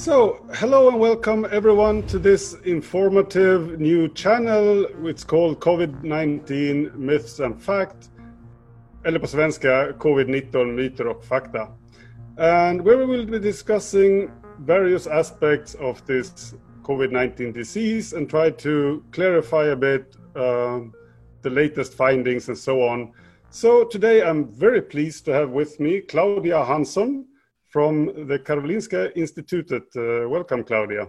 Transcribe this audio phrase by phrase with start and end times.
[0.00, 4.86] So, hello and welcome everyone to this informative new channel.
[5.06, 8.08] It's called COVID-19 Myths and Fact.
[9.04, 11.68] Eller på svenska, Covid-19 Myter och Fakta.
[12.38, 19.02] And where we will be discussing various aspects of this COVID-19 disease and try to
[19.12, 20.80] clarify a bit uh,
[21.42, 23.12] the latest findings and so on.
[23.50, 27.26] So today I'm very pleased to have with me Claudia Hanson,
[27.70, 29.86] from the Karolinska Institutet.
[29.96, 31.08] Uh, welcome, Claudia.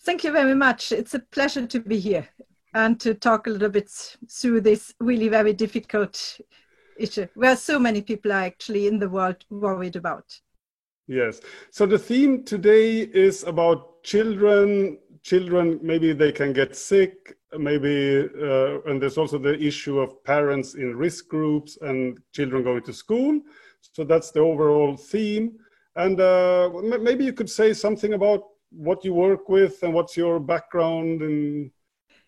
[0.00, 0.92] Thank you very much.
[0.92, 2.26] It's a pleasure to be here
[2.74, 3.90] and to talk a little bit
[4.30, 6.40] through this really very difficult
[6.98, 10.24] issue where so many people are actually in the world worried about.
[11.06, 11.40] Yes.
[11.70, 14.98] So the theme today is about children.
[15.22, 20.74] Children, maybe they can get sick, maybe, uh, and there's also the issue of parents
[20.74, 23.40] in risk groups and children going to school.
[23.80, 25.58] So that's the overall theme.
[25.96, 30.38] And uh, maybe you could say something about what you work with and what's your
[30.38, 31.70] background and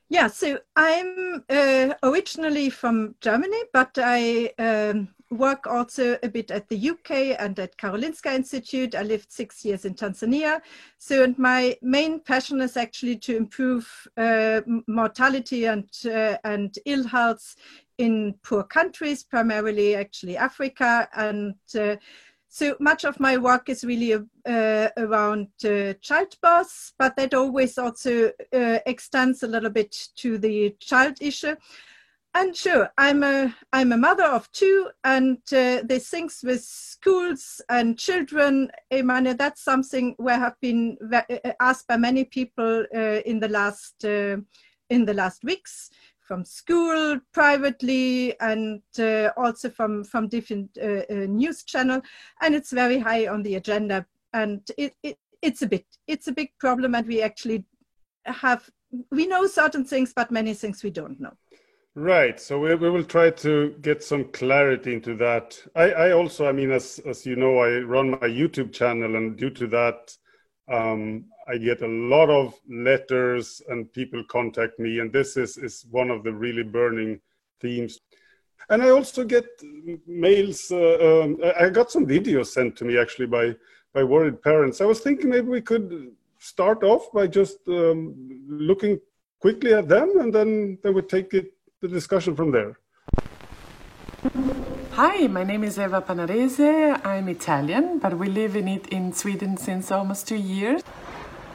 [0.08, 6.68] yeah so i'm uh, originally from germany but i um, work also a bit at
[6.68, 10.60] the uk and at karolinska institute i lived six years in tanzania
[10.98, 17.06] so and my main passion is actually to improve uh, mortality and uh, and ill
[17.06, 17.54] health
[18.00, 21.06] in poor countries, primarily actually Africa.
[21.14, 21.96] And uh,
[22.48, 28.30] so much of my work is really uh, around uh, childbirth, but that always also
[28.52, 31.54] uh, extends a little bit to the child issue.
[32.32, 37.60] And sure, I'm a I'm a mother of two, and uh, these things with schools
[37.68, 41.22] and children, Emmanuel, that's something where I have been uh,
[41.58, 45.90] asked by many people in the last in the last weeks
[46.30, 52.00] from school privately and uh, also from from different uh, uh, news channel
[52.40, 54.06] and it's very high on the agenda.
[54.32, 57.64] And it, it it's a bit it's a big problem and we actually
[58.26, 58.70] have
[59.10, 61.32] we know certain things but many things we don't know.
[61.96, 65.60] Right so we, we will try to get some clarity into that.
[65.74, 69.36] I i also i mean as as you know i run my youtube channel and
[69.36, 70.16] due to that
[70.70, 75.84] um, I get a lot of letters and people contact me, and this is, is
[75.91, 77.21] one of the really burning
[77.61, 77.99] themes.
[78.69, 79.47] And I also get
[80.06, 80.71] mails.
[80.71, 83.56] Uh, um, I got some videos sent to me actually by
[83.93, 84.81] by worried parents.
[84.81, 88.15] I was thinking maybe we could start off by just um,
[88.49, 89.00] looking
[89.41, 91.47] quickly at them, and then then we take it
[91.81, 92.78] the discussion from there.
[94.93, 97.05] Hi, my name is Eva Panarese.
[97.05, 100.82] I'm Italian, but we live in it in Sweden since almost two years.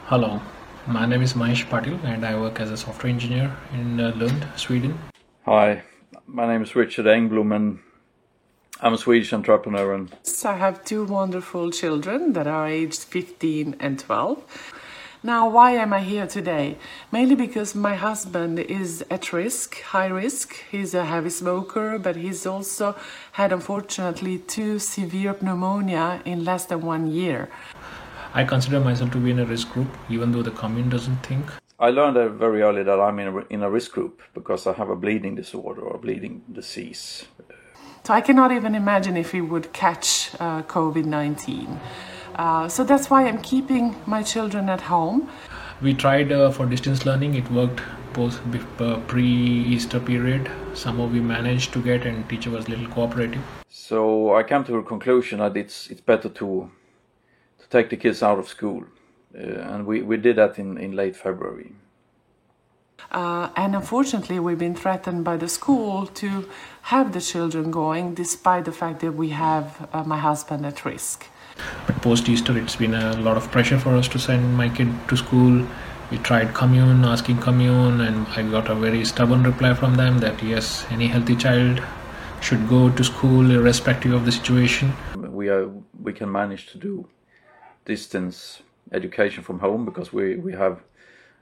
[0.10, 0.40] Hello,
[0.86, 4.46] my name is Mahesh Patil and I work as a software engineer in uh, Lund,
[4.56, 5.00] Sweden.
[5.46, 5.82] Hi,
[6.28, 7.80] my name is Richard Engblom and
[8.82, 9.96] I'm a Swedish entrepreneur.
[9.96, 10.16] And...
[10.46, 14.74] I have two wonderful children that are aged 15 and 12.
[15.24, 16.78] Now, why am I here today?
[17.12, 20.54] Mainly because my husband is at risk, high risk.
[20.70, 22.96] He's a heavy smoker, but he's also
[23.32, 27.50] had, unfortunately, two severe pneumonia in less than one year.
[28.38, 31.46] I consider myself to be in a risk group, even though the commune doesn't think.
[31.80, 34.90] I learned very early that I'm in a, in a risk group because I have
[34.90, 37.28] a bleeding disorder or a bleeding disease.
[38.04, 41.80] So I cannot even imagine if he would catch uh, COVID 19.
[42.36, 45.30] Uh, so that's why I'm keeping my children at home.
[45.82, 47.82] We tried uh, for distance learning, it worked
[48.12, 48.42] post
[48.80, 50.52] uh, pre Easter period.
[50.74, 53.42] Somehow we managed to get, and teacher was a little cooperative.
[53.70, 56.70] So I came to a conclusion that it's, it's better to
[57.66, 58.86] to take the kids out of school.
[59.38, 61.74] Uh, and we, we did that in, in late February.
[63.12, 66.48] Uh, and unfortunately, we've been threatened by the school to
[66.84, 71.28] have the children going, despite the fact that we have uh, my husband at risk.
[71.88, 74.90] But post Easter, it's been a lot of pressure for us to send my kid
[75.10, 75.66] to school.
[76.12, 80.42] We tried commune, asking commune, and I got a very stubborn reply from them that
[80.44, 81.82] yes, any healthy child
[82.42, 84.94] should go to school irrespective of the situation.
[85.16, 85.70] We are
[86.00, 87.08] we can manage to do
[87.86, 88.62] distance
[88.92, 90.80] education from home because we, we have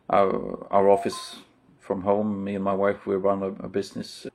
[0.09, 1.37] our, our office
[1.79, 2.43] from home.
[2.43, 4.27] Me and my wife, we run a, a business.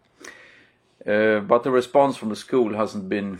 [1.06, 3.38] Uh, but the response from the school hasn't been.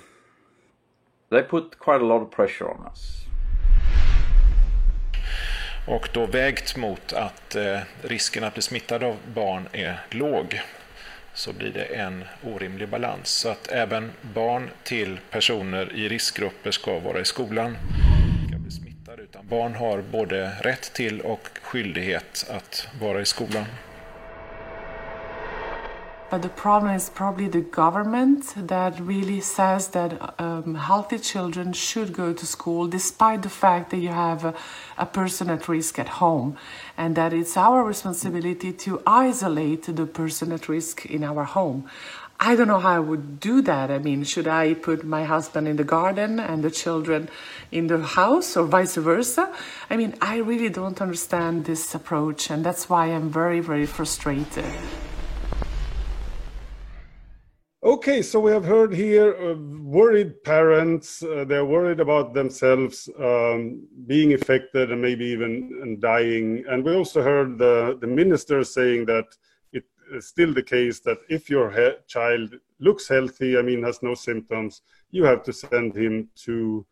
[1.31, 3.25] They put quite a lot of pressure on us.
[5.87, 10.61] Och då vägt mot att eh, risken att bli smittad av barn är låg
[11.35, 13.29] så blir det en orimlig balans.
[13.29, 17.77] Så att även barn till personer i riskgrupper ska vara i skolan
[19.49, 23.65] barn har både rätt till och skyldighet att vara i skolan.
[26.31, 32.13] But the problem is probably the government that really says that um, healthy children should
[32.13, 34.55] go to school despite the fact that you have a,
[34.99, 36.59] a, person at risk at home,
[36.99, 41.89] and that it's our responsibility to isolate the person at risk in our home.
[42.41, 43.91] I don't know how I would do that.
[43.91, 47.29] I mean, should I put my husband in the garden and the children
[47.73, 49.53] in the house or vice versa?
[49.91, 54.65] I mean, I really don't understand this approach, and that's why I'm very, very frustrated.
[57.83, 61.23] Okay, so we have heard here uh, worried parents.
[61.23, 66.65] Uh, they're worried about themselves um, being affected and maybe even and dying.
[66.69, 69.27] And we also heard the, the minister saying that
[70.21, 74.83] still the case that if your he- child looks healthy, I mean, has no symptoms,
[75.11, 76.87] you have to send him to,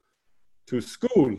[0.67, 1.39] to school.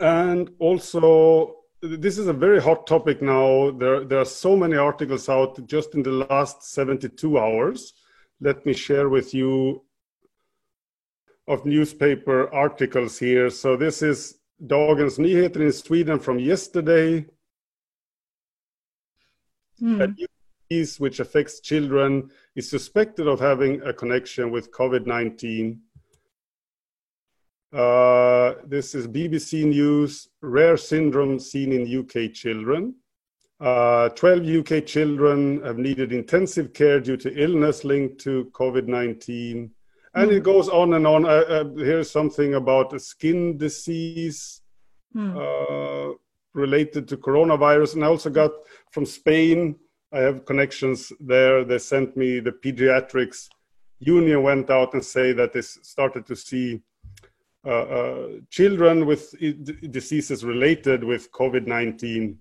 [0.00, 3.70] And also, this is a very hot topic now.
[3.70, 7.94] There, there are so many articles out just in the last 72 hours
[8.42, 9.82] let me share with you
[11.46, 13.48] of newspaper articles here.
[13.50, 17.24] So this is Dagens Nyheter in Sweden from yesterday.
[19.80, 20.00] Mm.
[20.02, 20.08] A
[20.72, 25.78] disease which affects children is suspected of having a connection with COVID-19.
[27.72, 32.94] Uh, this is BBC News, rare syndrome seen in UK children.
[33.60, 39.70] Uh, 12 UK children have needed intensive care due to illness linked to COVID 19.
[40.14, 40.36] And mm.
[40.36, 41.24] it goes on and on.
[41.24, 44.60] Uh, uh, here's something about a skin disease
[45.14, 46.14] mm.
[46.54, 47.94] related to coronavirus.
[47.94, 48.50] And I also got
[48.90, 49.76] from Spain,
[50.12, 51.64] I have connections there.
[51.64, 53.48] They sent me the pediatrics.
[53.98, 56.82] Union went out and say that they started to see
[57.64, 59.34] uh, uh, children with
[59.90, 62.38] diseases related with COVID 19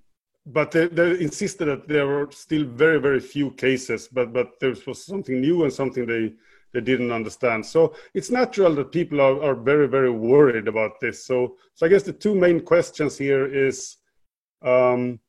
[0.47, 4.73] but they, they, insisted that there were still very very few cases but but there
[4.87, 6.33] was something new and something they
[6.73, 7.65] they didn't understand.
[7.65, 11.25] So it's natural that people are, are very very worried about this.
[11.25, 13.97] So so i guess the two main questions here is
[14.63, 15.19] um,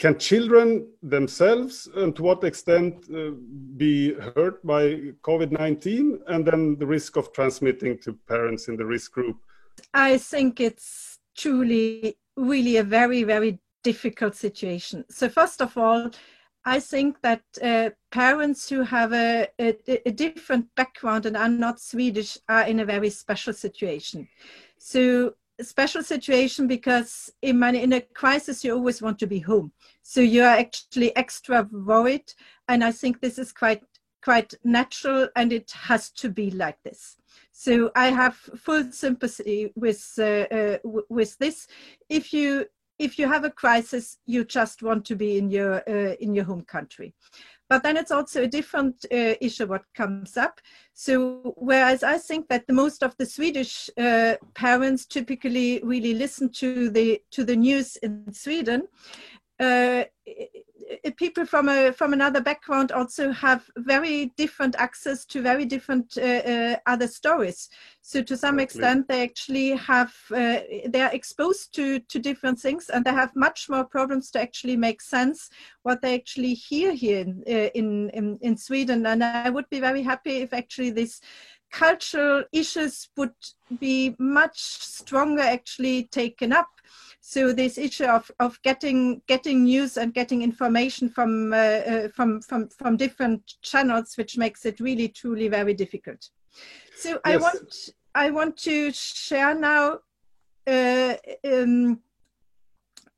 [0.00, 3.30] can children themselves and to what extent uh,
[3.76, 4.82] be hurt by
[5.28, 9.36] covid-19 and then the risk of transmitting to parents in the risk group
[9.94, 15.04] i think it's truly really a very very difficult situation.
[15.10, 16.10] So first of all,
[16.64, 19.76] I think that uh, parents who have a, a,
[20.06, 24.28] a, different background and are not Swedish are in a very special situation.
[24.78, 29.72] So special situation because in, in a crisis you always want to be home.
[30.02, 32.32] So you are actually extra worried,
[32.68, 33.82] and I think this is quite
[34.22, 37.16] quite natural, and it has to be like this.
[37.52, 40.78] So I have full sympathy with uh, uh,
[41.08, 41.66] with this.
[42.08, 42.66] If you
[42.98, 46.44] if you have a crisis, you just want to be in your uh, in your
[46.44, 47.14] home country.
[47.70, 50.60] But then it's also a different uh, issue what comes up.
[50.92, 56.50] So whereas I think that the most of the Swedish uh, parents typically really listen
[56.54, 58.88] to the to the news in Sweden,
[59.60, 60.04] uh,
[61.16, 66.20] people from a from another background also have very different access to very different uh,
[66.22, 67.68] uh, other stories.
[68.02, 72.88] So to some extent they actually have uh, they are exposed to to different things
[72.88, 75.50] and they have much more problems to actually make sense
[75.82, 79.06] what they actually hear here in uh, in, in, in sweden.
[79.06, 81.20] And i would be very happy if actually this
[81.70, 83.34] cultural issues would
[83.78, 86.68] be much stronger actually taken up
[87.30, 92.40] so this issue of, of getting getting news and getting information from uh, uh, from
[92.40, 96.28] from from different channels which makes it really truly very difficult.
[96.96, 97.20] So yes.
[97.24, 100.00] i want i want to share now
[100.66, 102.00] uh, um,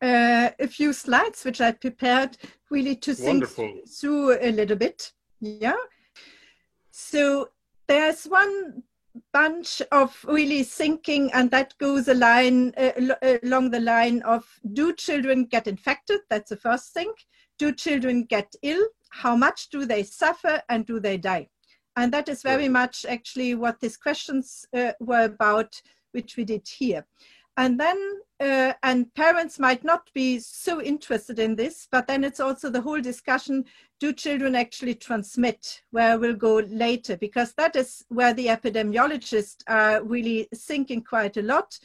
[0.02, 2.36] uh, a few slides which i prepared
[2.70, 3.48] really to think
[3.88, 5.10] through a little bit.
[5.40, 5.82] Yeah.
[6.90, 7.48] So
[7.88, 8.82] there's one
[9.32, 12.92] bunch of really thinking and that goes a line uh,
[13.42, 16.20] along the line of do children get infected?
[16.30, 17.12] That's the first thing.
[17.58, 18.86] Do children get ill?
[19.10, 21.48] How much do they suffer and do they die?
[21.96, 25.80] And that is very much actually what these questions uh, were about
[26.12, 27.04] which we did here
[27.56, 27.98] and then
[28.40, 32.80] uh, and parents might not be so interested in this but then it's also the
[32.80, 33.64] whole discussion
[34.02, 37.16] do children actually transmit where we'll go later?
[37.16, 41.78] Because that is where the epidemiologists are really thinking quite a lot.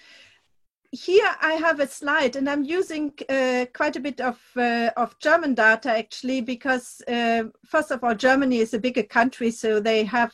[0.92, 5.20] Here I have a slide, and I'm using uh, quite a bit of uh, of
[5.20, 10.04] German data actually, because uh, first of all, Germany is a bigger country, so they
[10.06, 10.34] have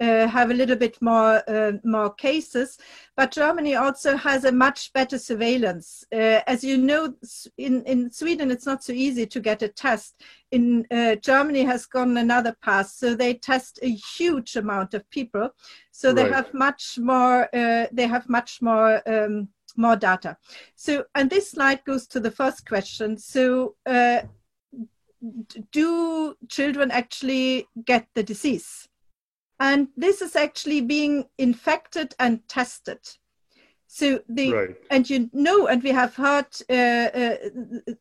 [0.00, 2.78] uh, have a little bit more uh, more cases,
[3.16, 6.04] but Germany also has a much better surveillance.
[6.12, 7.14] Uh, as you know,
[7.58, 10.22] in in Sweden it's not so easy to get a test.
[10.50, 15.50] In uh, Germany has gone another path, so they test a huge amount of people.
[15.92, 16.34] So they Right.
[16.34, 17.48] have much more.
[17.54, 19.02] Uh, they have much more.
[19.06, 20.36] Um, more data.
[20.74, 23.16] So, and this slide goes to the first question.
[23.16, 24.22] So, uh,
[25.70, 28.88] do children actually get the disease?
[29.60, 32.98] And this is actually being infected and tested.
[33.86, 34.76] So the Right.
[34.90, 37.36] and you know, and we have heard uh, uh,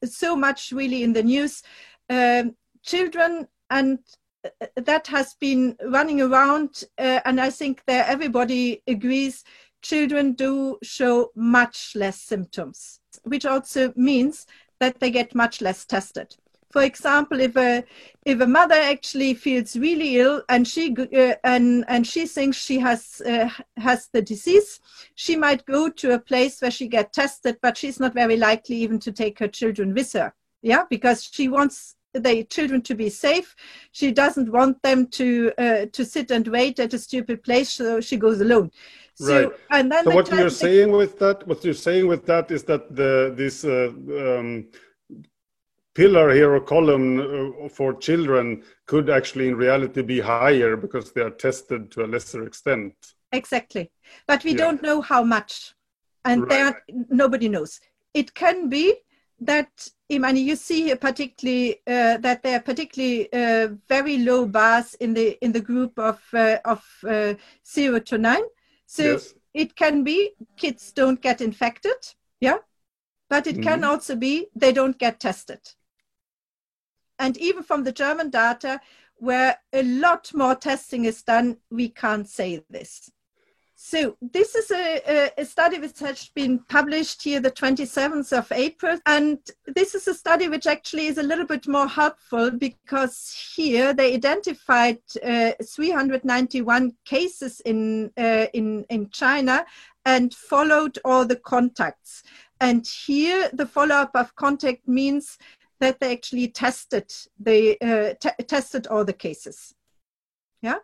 [0.05, 1.63] so much really in the news,
[2.09, 3.99] um, children and
[4.45, 9.43] uh, that has been running around, uh, and I think that everybody agrees
[9.81, 14.45] children do show much less symptoms, which also means
[14.79, 16.35] that they get much less tested.
[16.71, 17.83] For example, if a
[18.25, 22.77] if a mother actually feels really ill and she uh, and and she thinks she
[22.79, 24.79] has uh, has the disease,
[25.15, 28.75] she might go to a place where she get tested, but she's not very likely
[28.75, 30.33] even to take her children with her.
[30.61, 33.55] Yeah, because she wants the children to be safe.
[33.91, 37.99] She doesn't want them to uh, to sit and wait at a stupid place, so
[37.99, 38.71] she goes alone.
[39.15, 39.51] So Right.
[39.71, 42.63] and then So the what you're saying with that, what you're saying with that is
[42.65, 43.91] that the this uh,
[44.39, 44.67] um,
[45.99, 51.21] pillar here or column uh, for children could actually in reality be higher because they
[51.21, 52.93] are tested to a lesser extent.
[53.31, 53.91] Exactly.
[54.25, 54.57] But we Yeah.
[54.63, 55.75] don't know how much.
[56.23, 56.49] And Right.
[56.49, 57.79] there nobody knows.
[58.13, 58.85] It can be
[59.41, 59.71] that
[60.11, 64.95] I mean, you see here particularly uh, that there are particularly uh, very low bars
[64.95, 67.33] in the in the group of uh, of uh,
[67.75, 68.45] zero to nine.
[68.85, 69.33] So Yes.
[69.53, 70.17] it can be
[70.57, 71.99] kids don't get infected,
[72.41, 72.59] yeah,
[73.29, 73.89] but it can Mhm.
[73.89, 75.59] also be they don't get tested.
[77.19, 78.79] And even from the German data,
[79.17, 83.11] where a lot more testing is done, we can't say this.
[83.81, 88.99] So this is a, a, study which has been published here the 27th of April.
[89.05, 93.93] And this is a study which actually is a little bit more helpful because here
[93.93, 99.65] they identified uh, 391 cases in, uh, in, in China
[100.05, 102.23] and followed all the contacts.
[102.59, 105.37] And here the follow-up of contact means
[105.79, 109.73] that they actually tested they uh, t- tested all the cases.
[110.61, 110.79] Yeah.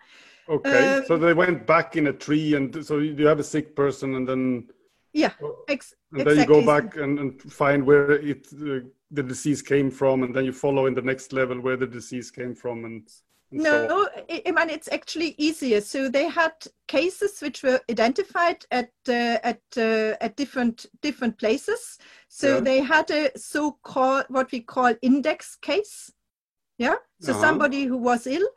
[0.48, 0.98] Okay.
[0.98, 4.16] Um, so they went back in a tree, and so you have a sick person,
[4.16, 4.70] and then
[5.14, 5.34] Yeah.
[5.68, 9.90] Ex- and then you go back and, and find where it uh, the disease came
[9.92, 13.02] from, and then you follow in the next level where the disease came from, and,
[13.02, 13.25] and so on.
[13.64, 15.82] No, I, I mean it's actually easier.
[15.82, 16.54] So they had
[16.88, 21.98] cases which were identified at uh, at uh, at different different places.
[22.28, 22.62] So Yeah.
[22.62, 26.12] they had a so-called what we call index case.
[26.78, 26.96] Yeah.
[27.22, 27.42] So Uh-huh.
[27.42, 28.48] somebody who was ill.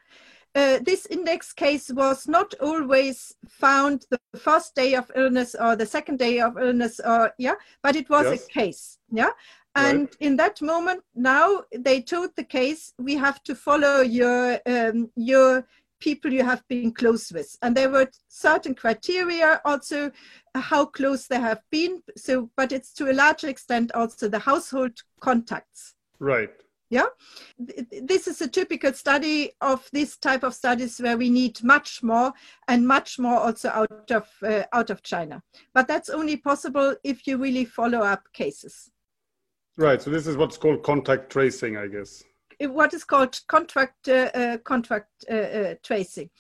[0.55, 5.87] Uh, this index case was not always found the first day of illness or the
[5.87, 8.45] second day of illness or yeah, but it was Yes.
[8.47, 8.99] a case.
[9.13, 9.31] Yeah.
[9.79, 9.95] Right.
[9.95, 15.11] And in that moment, now they told the case, we have to follow your um,
[15.15, 15.67] your
[16.01, 20.11] people you have been close with, and there were certain criteria also
[20.55, 22.03] uh, how close they have been.
[22.17, 25.95] So, but it's to a large extent also the household contacts.
[26.19, 26.51] Right.
[26.91, 27.07] yeah
[28.13, 32.33] This is a typical study of this type of studies where we need much more
[32.67, 35.43] and much more also out of uh, out of China.
[35.75, 38.91] But that's only possible if you really follow up cases.
[39.79, 40.03] Right.
[40.03, 42.25] So this is what's called contact tracing, I guess.
[42.61, 46.31] what is called contract uh, uh, contract uh, uh, tracing.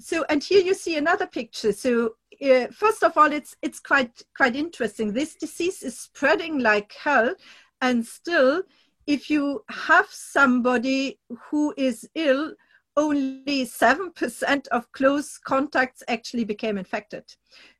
[0.00, 1.72] So, and here you see another picture.
[1.72, 5.12] So, uh, first of all, it's it's quite quite interesting.
[5.12, 7.34] This disease is spreading like hell,
[7.82, 8.62] and still,
[9.06, 11.18] if you have somebody
[11.50, 12.54] who is ill,
[12.96, 17.24] only seven percent of close contacts actually became infected.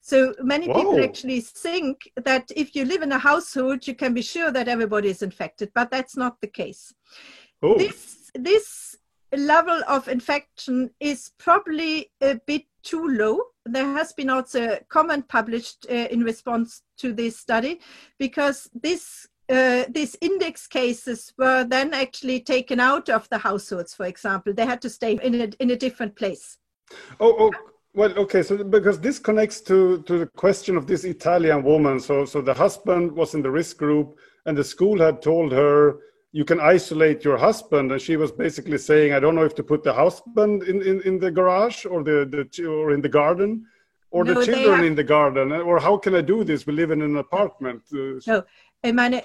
[0.00, 4.22] So many people actually think that if you live in a household, you can be
[4.22, 6.92] sure that everybody is infected, but that's not the case
[7.62, 8.96] this this
[9.36, 13.40] level of infection is probably a bit too low.
[13.64, 17.80] There has been also a comment published uh, in response to this study
[18.18, 23.94] because this uh, these index cases were then actually taken out of the households.
[23.94, 26.58] For example, they had to stay in a in a different place.
[27.20, 27.50] oh, oh.
[27.94, 28.42] Well, okay.
[28.42, 31.98] So because this connects to to the question of this Italian woman.
[32.00, 35.96] So so the husband was in the risk group, and the school had told her
[36.32, 39.62] you can isolate your husband, and she was basically saying, I don't know if to
[39.62, 43.64] put the husband in in, in the garage or the the or in the garden.
[44.10, 46.66] Or No, the children have- in the garden, or how can I do this?
[46.66, 47.82] We live in an apartment.
[47.92, 48.44] Uh, No,
[48.84, 49.20] I mean,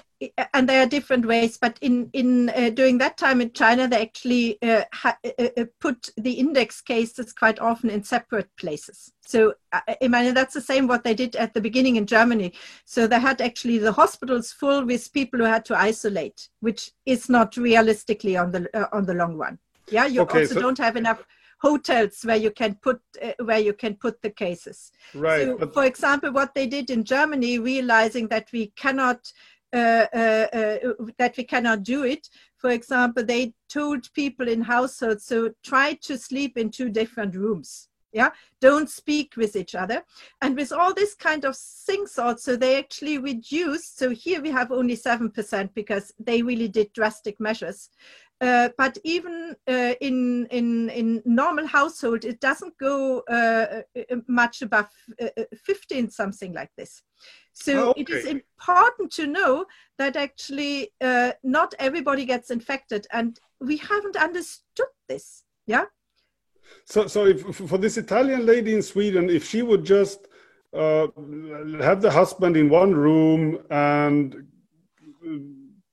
[0.54, 4.02] and there are different ways, but in in uh, during that time in China, they
[4.02, 9.12] actually uh, ha- uh, uh put the index cases quite often in separate places.
[9.24, 12.54] So I mean, that's the same what they did at the beginning in Germany.
[12.86, 17.28] So they had actually the hospitals full with people who had to isolate, which is
[17.28, 19.58] not realistically on the uh, on the long run.
[19.90, 21.22] Yeah, you okay, also so- don't have enough
[21.62, 24.90] hotels where you can put uh, where you can put the cases.
[25.14, 25.46] Right.
[25.46, 25.72] So, but...
[25.72, 29.20] for example, what they did in Germany, realizing that we cannot
[29.72, 30.78] uh, uh, uh,
[31.18, 32.28] that we cannot do it.
[32.58, 37.88] For example, they told people in households so try to sleep in two different rooms.
[38.12, 40.04] Yeah, don't speak with each other.
[40.42, 43.98] And with all this kind of things, also they actually reduced.
[43.98, 47.88] So here we have only seven percent because they really did drastic measures.
[48.42, 54.62] Uh, but even uh, in, in, in normal household, it doesn't go uh, uh much
[54.62, 54.88] above
[55.22, 55.28] uh,
[55.64, 57.02] 15, something like this.
[57.52, 58.00] So oh, okay.
[58.00, 59.64] it is important to know
[59.98, 60.90] that actually
[61.44, 65.44] not everybody gets infected, and we haven't understood this.
[65.68, 65.84] Yeah.
[66.84, 70.26] So, so if, for this Italian lady in Sweden, if she would just
[70.74, 74.48] have the husband in one room and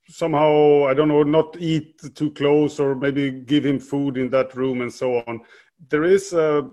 [0.09, 4.55] somehow i don't know not eat too close or maybe give him food in that
[4.55, 5.41] room and so on.
[5.89, 6.69] There is a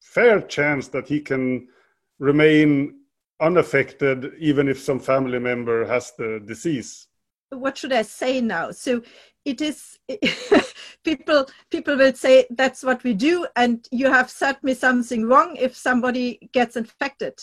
[0.00, 1.68] fair chance that he can
[2.18, 3.00] remain
[3.40, 7.08] unaffected even if some family member has the disease.
[7.50, 8.70] What should i say now?
[8.70, 9.02] So
[9.44, 9.98] it is
[11.04, 15.56] people people will say that's what we do and you have said me something wrong
[15.56, 17.34] if somebody gets infected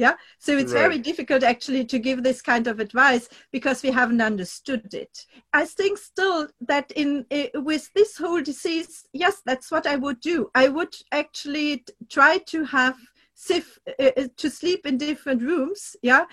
[0.00, 0.14] yeah?
[0.38, 0.80] So it's right.
[0.80, 5.26] very difficult actually to give this kind of advice because we haven't understood it.
[5.52, 10.20] I think still that in uh, with this whole disease yes that's what i would
[10.20, 10.50] do.
[10.54, 12.96] I would actually try to have
[13.34, 16.24] sif, uh, to sleep in different rooms yeah?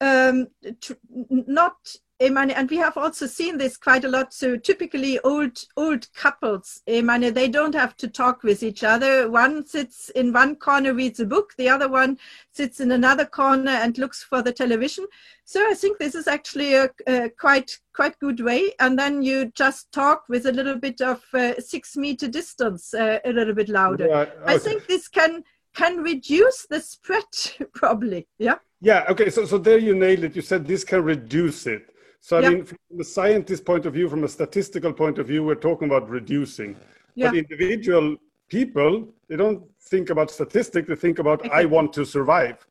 [0.00, 0.46] Um,
[0.82, 1.76] to, not
[2.20, 4.34] and we have also seen this quite a lot.
[4.34, 9.30] So typically, old old couples, they don't have to talk with each other.
[9.30, 11.54] One sits in one corner, reads a book.
[11.56, 12.18] The other one
[12.50, 15.06] sits in another corner and looks for the television.
[15.44, 18.72] So I think this is actually a, a quite quite good way.
[18.80, 23.18] And then you just talk with a little bit of uh, six meter distance, uh,
[23.24, 24.10] a little bit louder.
[24.12, 24.32] okay.
[24.44, 25.44] I think this can
[25.74, 27.22] can reduce the spread
[27.74, 28.26] probably.
[28.38, 28.56] Yeah.
[28.80, 29.04] Yeah.
[29.08, 29.30] Okay.
[29.30, 30.34] So so there you nailed it.
[30.34, 31.94] You said this can reduce it.
[32.28, 35.42] So I mean, from the scientist point of view, from a statistical point of view,
[35.42, 36.76] we're talking about reducing.
[37.14, 37.30] Yeah.
[37.30, 38.18] But individual
[38.50, 40.88] people, they don't think about statistics.
[40.88, 41.48] They think about okay.
[41.50, 42.66] I want to survive.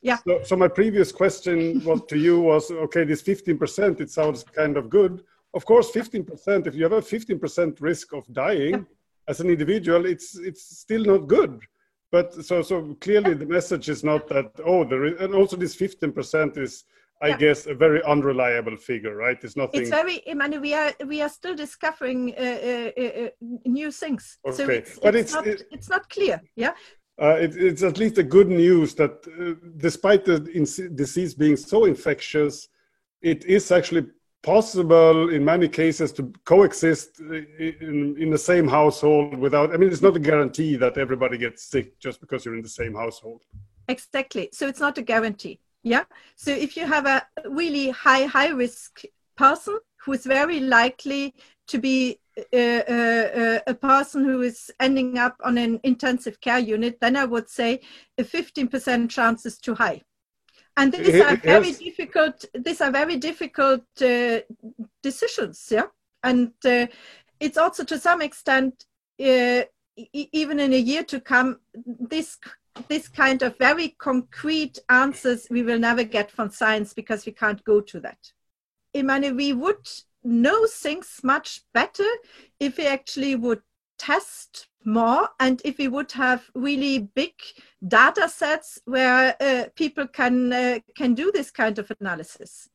[0.00, 0.18] Yeah.
[0.24, 3.02] So, so my previous question was to you was okay.
[3.02, 5.24] This fifteen percent, it sounds kind of good.
[5.54, 6.68] Of course, fifteen percent.
[6.68, 8.84] If you have a fifteen percent risk of dying yeah.
[9.26, 11.60] as an individual, it's it's still not good.
[12.12, 15.74] But so so clearly, the message is not that oh, there is, and also this
[15.74, 16.84] fifteen percent is
[17.22, 17.36] I yeah.
[17.36, 19.36] guess a very unreliable figure, right?
[19.42, 19.82] It's nothing.
[19.82, 20.22] It's very.
[20.28, 23.28] I mean, we are we are still discovering uh, uh, uh,
[23.66, 24.38] new things.
[24.46, 26.40] Okay, so it's, but it's, it's not it, it's not clear.
[26.56, 26.72] Yeah.
[27.20, 30.40] Uh, it, it's at least a good news that uh, despite the
[30.94, 32.68] disease being so infectious,
[33.20, 34.06] it is actually
[34.42, 39.74] possible in many cases to coexist in, in the same household without.
[39.74, 42.68] I mean, it's not a guarantee that everybody gets sick just because you're in the
[42.68, 43.42] same household.
[43.88, 44.48] Exactly.
[44.54, 45.60] So it's not a guarantee.
[45.82, 46.04] Yeah.
[46.36, 49.02] So if you have a really high, high risk
[49.36, 51.34] person who is very likely
[51.68, 52.18] to be
[52.52, 57.16] uh, uh, uh, a person who is ending up on an intensive care unit, then
[57.16, 57.80] I would say
[58.18, 60.02] a 15% chance is too high.
[60.76, 61.78] And these are very yes.
[61.78, 62.44] difficult.
[62.54, 64.40] These are very difficult uh,
[65.02, 65.68] decisions.
[65.70, 65.86] Yeah,
[66.22, 66.86] and uh,
[67.38, 68.86] it's also to some extent,
[69.20, 69.62] uh,
[70.12, 72.38] even in a year to come, this
[72.88, 77.62] this kind of very concrete answers we will never get from science because we can't
[77.64, 78.32] go to that.
[78.96, 79.88] I mean, we would
[80.22, 82.08] know things much better
[82.58, 83.62] if we actually would
[83.98, 87.34] test more and if we would have really big
[87.86, 92.70] data sets where uh, people can uh, can do this kind of analysis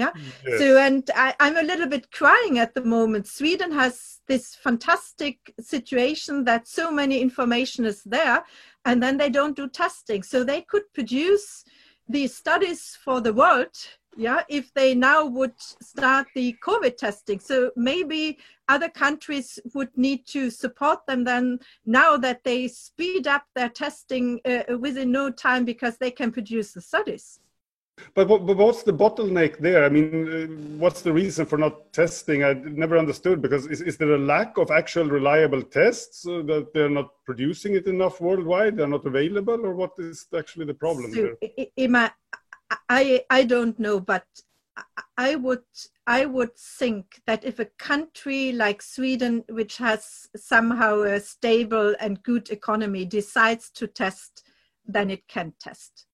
[0.00, 0.12] yeah?
[0.46, 0.58] Yes.
[0.58, 3.26] so and I, i'm a little bit crying at the moment.
[3.26, 8.44] Sweden has this fantastic situation that so many information is there
[8.84, 10.22] and then they don't do testing.
[10.22, 11.64] So they could produce
[12.08, 13.76] these studies for the world
[14.16, 15.58] yeah if they now would
[15.92, 17.38] start the covid testing.
[17.38, 23.44] So maybe other countries would need to support them then now that they speed up
[23.54, 27.40] their testing uh, within no time because they can produce the studies
[28.14, 29.84] but, but, what's the bottleneck there?
[29.84, 32.44] I mean, uh, what's the reason for not testing?
[32.44, 36.72] I never understood because is, is there a lack of actual reliable tests uh, that
[36.74, 38.76] they're not producing it enough worldwide?
[38.76, 41.66] They're not available, or what is actually the problem so, there?
[41.76, 42.12] Emma,
[42.88, 44.24] I I don't know, but
[45.16, 45.64] I would
[46.06, 52.22] I would think that if a country like Sweden, which has somehow a stable and
[52.22, 54.42] good economy, decides to test,
[54.86, 56.06] then it can test.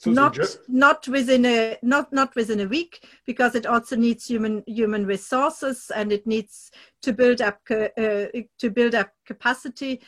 [0.00, 4.64] So not not within a not not within a week because it also needs human
[4.66, 6.70] human resources and it needs
[7.02, 10.00] to build up uh, to build up capacity.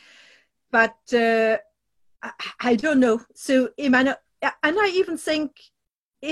[0.71, 1.57] But uh,
[2.23, 3.21] I, I, don't know.
[3.35, 4.15] So and
[4.63, 5.51] I even think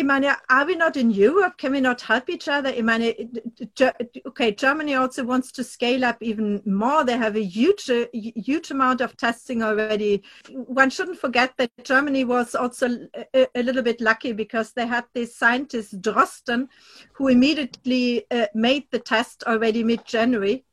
[0.04, 1.58] meine, are we not in Europe?
[1.58, 2.72] Can we not help each other?
[2.82, 3.14] Meine,
[4.26, 7.04] okay, Germany also wants to scale up even more.
[7.04, 10.24] They have a huge, huge amount of testing already.
[10.50, 12.90] One shouldn't forget that Germany was also
[13.34, 16.68] a, a little bit lucky because they had this scientist Drosten
[17.14, 20.64] who immediately uh, made the test already mid-January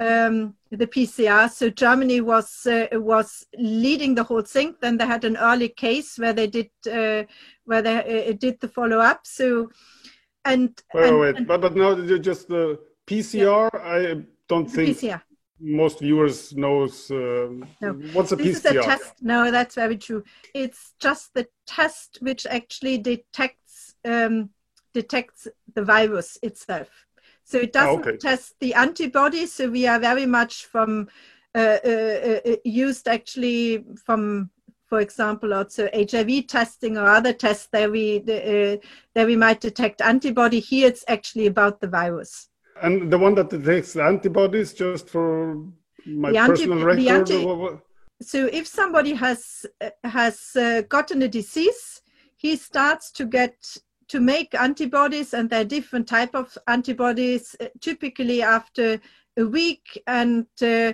[0.00, 1.50] um, the PCR.
[1.50, 4.74] So Germany was uh, was leading the whole thing.
[4.80, 7.24] Then they had an early case where they did uh,
[7.64, 9.20] where they uh, did the follow up.
[9.26, 9.70] So
[10.44, 13.70] and wait, and, wait, and, but but now just the PCR.
[13.72, 13.80] Yeah.
[13.80, 15.22] I don't think PCR.
[15.58, 17.48] most viewers knows uh,
[17.80, 17.92] no.
[18.12, 18.70] what's a this PCR.
[18.70, 19.14] Is a test.
[19.22, 20.24] No, that's very true.
[20.54, 24.50] It's just the test which actually detects um,
[24.92, 26.88] detects the virus itself.
[27.46, 28.16] So it doesn't oh, okay.
[28.16, 29.52] test the antibodies.
[29.52, 31.08] So we are very much from
[31.54, 34.50] uh, uh, uh used actually from,
[34.86, 38.76] for example, also HIV testing or other tests that we uh,
[39.14, 40.58] that we might detect antibody.
[40.58, 42.48] Here, it's actually about the virus.
[42.82, 45.62] And the one that detects the antibodies, just for
[46.04, 47.30] my the personal anti- record.
[47.30, 47.80] Anti-
[48.22, 52.02] so if somebody has uh, has uh, gotten a disease,
[52.36, 53.54] he starts to get
[54.08, 59.00] to make antibodies and there are different type of antibodies uh, typically after
[59.36, 60.92] a week and uh,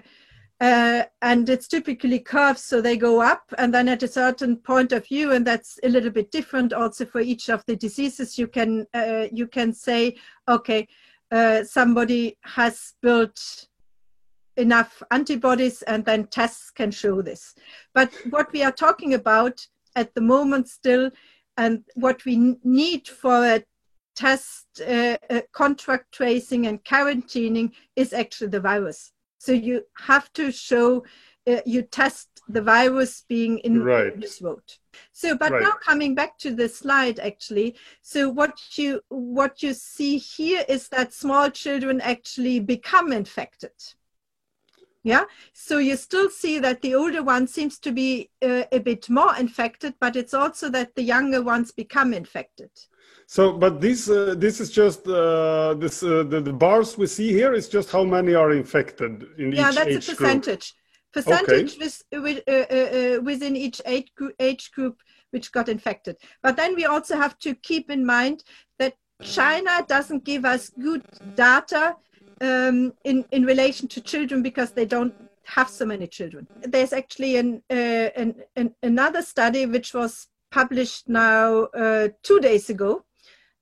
[0.61, 4.93] uh, and it's typically curves so they go up and then at a certain point
[4.93, 8.47] of view and that's a little bit different also for each of the diseases you
[8.47, 10.17] can uh, you can say
[10.49, 10.87] okay
[11.33, 13.67] uh, somebody has built
[14.57, 17.55] enough antibodies and then tests can show this.
[17.95, 21.11] But what we are talking about at the moment still
[21.57, 23.65] and what we need for a
[24.15, 29.13] test uh, uh, contract tracing and quarantining is actually the virus.
[29.39, 31.05] So you have to show
[31.47, 34.19] uh, you test the virus being in right.
[34.21, 34.63] this road.
[35.13, 35.63] So, but right.
[35.63, 40.89] now coming back to the slide, actually, so what you what you see here is
[40.89, 43.73] that small children actually become infected
[45.05, 49.09] yeah so you still see that the older one seems to be uh, a bit
[49.11, 52.71] more infected but it's also that the younger ones become infected
[53.27, 57.33] so but this uh, this is just uh, this uh, the, the, bars we see
[57.33, 60.75] here is just how many are infected in yeah each that's age a percentage
[61.13, 61.25] group.
[61.25, 61.79] percentage okay.
[61.79, 66.77] with, with, uh, uh, within each age group, age group which got infected but then
[66.77, 68.45] we also have to keep in mind
[68.79, 71.03] that china doesn't give us good
[71.35, 71.97] data
[72.43, 76.47] um, in in relation to children because they don't have so many children.
[76.63, 82.69] There's actually an, uh, an, an another study which was published now uh, two days
[82.69, 83.05] ago,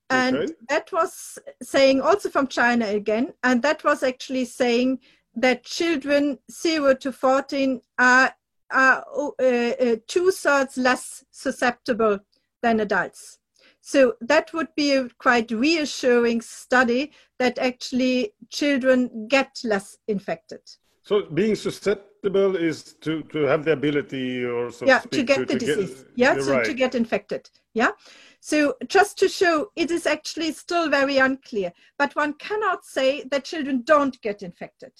[0.08, 0.52] and okay.
[0.68, 5.00] that was saying also from China again, and that was actually saying
[5.36, 8.34] that children zero to fourteen are
[8.70, 9.04] are
[9.38, 12.18] uh, uh two thirds less susceptible
[12.62, 13.39] than adults.
[13.90, 20.60] So that would be a quite reassuring study that actually children get less infected.
[21.02, 25.38] So being susceptible is to, to have the ability or so yeah, to, to get
[25.38, 26.02] to, the to disease.
[26.02, 26.64] Get, yeah, so right.
[26.66, 27.50] to get infected.
[27.74, 27.90] Yeah.
[28.38, 33.42] So just to show it is actually still very unclear, but one cannot say that
[33.42, 34.92] children don't get infected,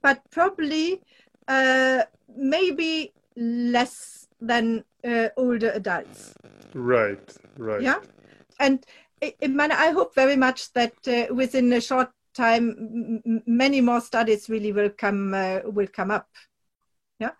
[0.00, 1.02] but probably
[1.48, 2.04] uh,
[2.36, 6.34] maybe less than uh, older adults.
[6.72, 7.82] Right, right.
[7.82, 7.98] Yeah
[8.58, 8.84] and
[9.20, 14.90] I hope very much that uh, within a short time, many more studies really will
[14.90, 16.28] come uh, will come up.
[17.18, 17.32] Yeah.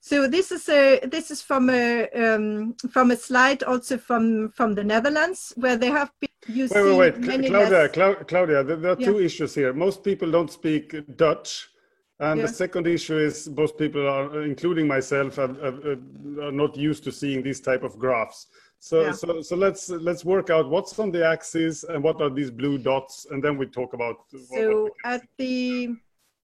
[0.00, 4.74] So this is a this is from a um, from a slide also from from
[4.74, 8.24] the Netherlands where they have been using wait wait wait Claudia less...
[8.26, 9.06] Claudia there, there are yeah.
[9.06, 9.72] two issues here.
[9.72, 11.68] Most people don't speak Dutch.
[12.20, 12.46] And yeah.
[12.46, 15.92] the second issue is most people are, including myself, are, are,
[16.42, 18.48] are not used to seeing these type of graphs.
[18.80, 19.12] So, yeah.
[19.12, 22.78] so, so let's let's work out what's on the axis and what are these blue
[22.78, 24.16] dots, and then we talk about.
[24.30, 25.96] So what at the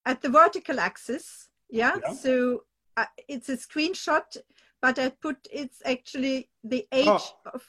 [0.05, 1.97] at the vertical axis, yeah.
[2.03, 2.12] yeah.
[2.12, 2.64] So
[2.97, 4.37] uh, it's a screenshot,
[4.83, 7.62] but I put it's actually the age oh, of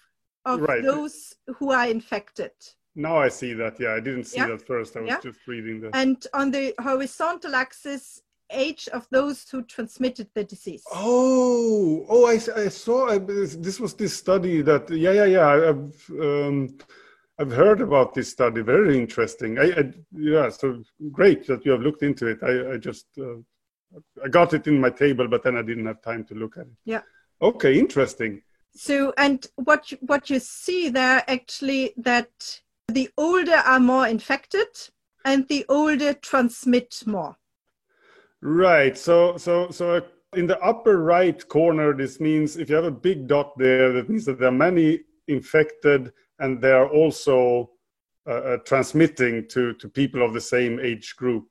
[0.45, 0.83] of right.
[0.83, 2.51] those who are infected.
[2.95, 3.79] Now I see that.
[3.79, 4.47] Yeah, I didn't see yeah.
[4.47, 4.95] that first.
[4.95, 5.95] I was just reading that.
[5.95, 10.83] And on the horizontal axis age of those who transmitted the disease.
[10.93, 13.09] Oh, oh, I, I saw.
[13.09, 14.89] I, this was this study that.
[14.89, 15.69] Yeah, yeah, yeah.
[15.69, 16.77] I've um,
[17.39, 18.61] I've heard about this study.
[18.61, 19.59] Very interesting.
[19.59, 20.49] I, I yeah.
[20.49, 22.39] So great that you have looked into it.
[22.43, 23.37] I, I just uh,
[24.23, 26.67] I got it in my table, but then I didn't have time to look at
[26.67, 26.77] it.
[26.85, 27.01] Yeah.
[27.41, 28.41] Okay, interesting.
[28.73, 34.67] So, and what you, what you see there actually that the older are more infected,
[35.23, 37.37] and the older transmit more.
[38.41, 38.97] Right.
[38.97, 40.01] So, so, so
[40.35, 44.09] in the upper right corner, this means if you have a big dot there, that
[44.09, 47.71] means that there are many infected, and they are also
[48.27, 51.47] uh, uh, transmitting to to people of the same age group.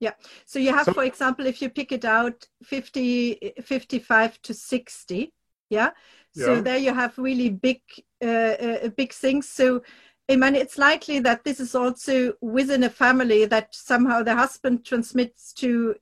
[0.00, 0.14] Yeah.
[0.46, 5.32] So you have, so, for example, if you pick it out 50, 55 to 60.
[5.68, 5.90] Yeah.
[6.34, 6.60] So yeah.
[6.62, 7.82] there you have really big,
[8.24, 9.48] uh, uh, big things.
[9.48, 9.82] So
[10.30, 14.84] I mean, it's likely that this is also within a family that somehow the husband
[14.84, 15.96] transmits to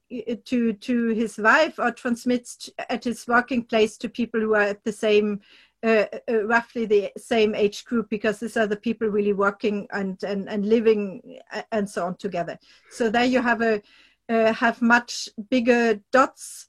[0.44, 4.84] to to his wife or transmits at his working place to people who are at
[4.84, 5.40] the same
[5.82, 10.22] uh, uh, roughly the same age group because these are the people really working and
[10.22, 11.38] and, and living
[11.72, 12.58] and so on together.
[12.90, 13.80] So there you have a
[14.28, 16.66] uh, have much bigger dots.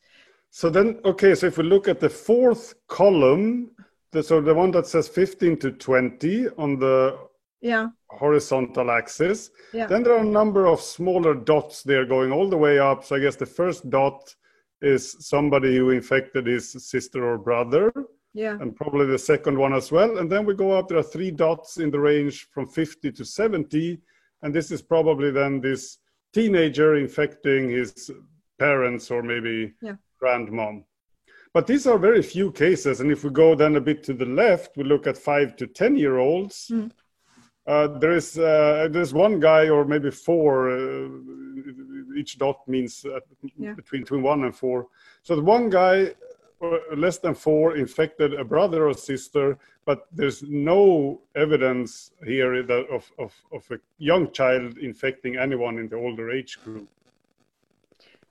[0.50, 3.72] So then okay so if we look at the fourth column
[4.12, 7.29] the, so the one that says 15 to 20 on the
[7.62, 7.88] yeah.
[8.10, 9.52] Horizontal axis.
[9.74, 9.88] Yeah.
[9.88, 11.84] then there are a number of smaller dots.
[11.84, 13.04] There going all the way up.
[13.04, 14.34] So i guess the first dot
[14.82, 17.92] is somebody who infected his sister or brother.
[18.34, 18.58] Yeah.
[18.60, 20.20] And probably the second one as well.
[20.20, 20.88] And then we go up.
[20.88, 24.00] There are three dots in the range from 50 to 70
[24.42, 25.98] and this is probably then this
[26.34, 28.10] teenager infecting his
[28.58, 29.96] parents or maybe yeah.
[30.22, 30.84] grandmom.
[31.54, 33.02] But these are very few cases.
[33.02, 35.68] And if we go then a bit to the left we look at five to
[35.68, 36.68] ten year olds.
[36.72, 36.92] Mm.
[37.70, 40.72] Uh, there is uh, there's one guy or maybe four.
[40.72, 41.08] Uh,
[42.18, 43.20] each dot means uh,
[43.58, 43.74] yeah.
[43.74, 44.88] between between one and four.
[45.22, 46.16] So the one guy,
[46.96, 53.12] less than four, infected a brother or sister, but there's no evidence here that of,
[53.20, 56.90] of, of a young child infecting anyone in the older age group.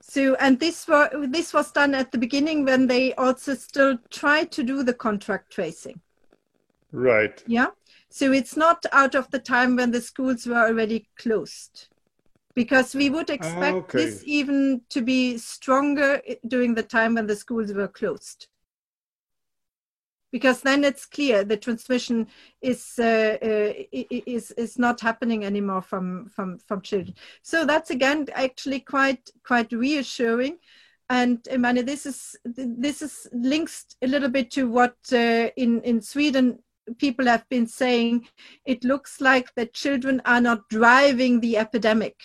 [0.01, 4.51] So, and this was this was done at the beginning when they also still tried
[4.51, 6.01] to do the contact tracing.
[6.91, 7.41] Right.
[7.47, 7.67] Yeah.
[8.09, 11.87] So it's not out of the time when the schools were already closed.
[12.55, 14.05] Because we would expect ah, okay.
[14.05, 18.47] this even to be stronger during the time when the schools were closed.
[20.31, 22.27] Because then it's clear the transmission
[22.61, 27.15] is uh, uh, is is not happening anymore from from from children.
[27.41, 30.57] So that's again actually quite quite reassuring
[31.09, 36.01] and Emmanuel, this is this is links a little bit to what uh, in in
[36.01, 36.59] Sweden
[36.97, 38.27] people have been saying
[38.65, 42.15] it looks like the children are not driving the epidemic.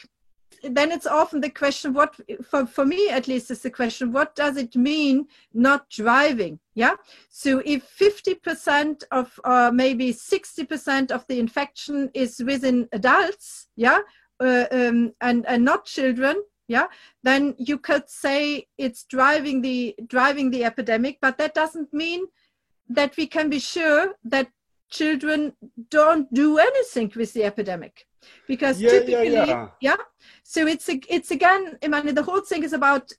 [0.63, 4.35] Then it's often the question what for, for me at least is the question what
[4.35, 6.59] does it mean not driving?
[6.75, 6.95] Yeah?
[7.29, 14.01] So if 50% of or maybe 60% of the infection is within adults yeah
[14.41, 16.87] uh, um, and and not children yeah
[17.23, 22.25] then you could say it's driving the driving the epidemic but that doesn't mean
[22.89, 24.49] that we can be sure that
[24.91, 25.53] children
[25.91, 28.07] don't do anything with the epidemic
[28.47, 29.69] because yeah, typically yeah, yeah.
[29.81, 29.97] yeah,
[30.43, 33.11] so it's it's again i mean the whole thing is about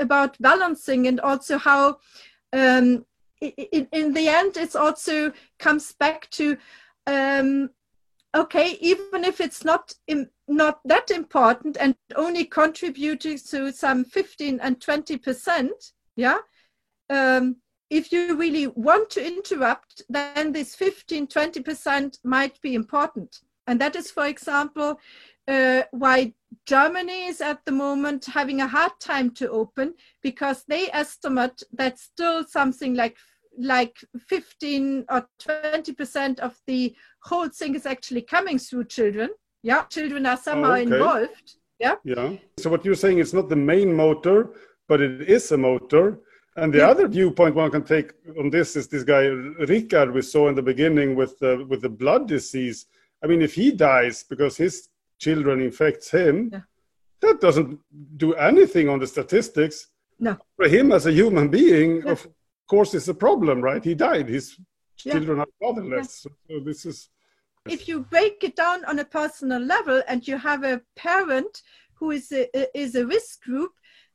[0.00, 1.96] about balancing and also how
[2.52, 3.04] um
[3.40, 6.56] in, in the end it's also comes back to
[7.06, 7.70] um
[8.34, 14.60] okay even if it's not in, not that important and only contributing to some 15
[14.60, 16.38] and 20 percent yeah
[17.08, 17.56] um
[17.90, 23.40] if you really want to interrupt, then this 15, 20% might be important.
[23.66, 24.98] And that is, for example,
[25.48, 26.32] uh, why
[26.66, 31.98] Germany is at the moment having a hard time to open because they estimate that
[31.98, 33.16] still something like
[33.58, 33.96] like
[34.28, 39.30] 15 or 20 percent of the whole thing is actually coming through children.
[39.62, 40.82] Yeah, children are somehow okay.
[40.82, 41.54] involved.
[41.78, 41.96] Yeah.
[42.04, 42.36] Yeah.
[42.58, 44.50] So what you're saying is not the main motor,
[44.88, 46.20] but it is a motor
[46.56, 46.88] and the yeah.
[46.88, 50.62] other viewpoint one can take on this is this guy Ricard we saw in the
[50.62, 52.86] beginning with the with the blood disease.
[53.22, 56.60] I mean, if he dies because his children infects him, yeah.
[57.20, 57.78] that doesn't
[58.16, 59.88] do anything on the statistics.
[60.18, 60.36] No.
[60.56, 62.12] For him as a human being, yeah.
[62.12, 62.26] of
[62.66, 63.82] course, it's a problem, right?
[63.84, 64.28] He died.
[64.28, 64.56] His
[64.96, 66.14] children are fatherless.
[66.22, 67.08] So, so this is.
[67.68, 71.62] If you break it down on a personal level, and you have a parent
[71.94, 73.72] who is a, is a risk group,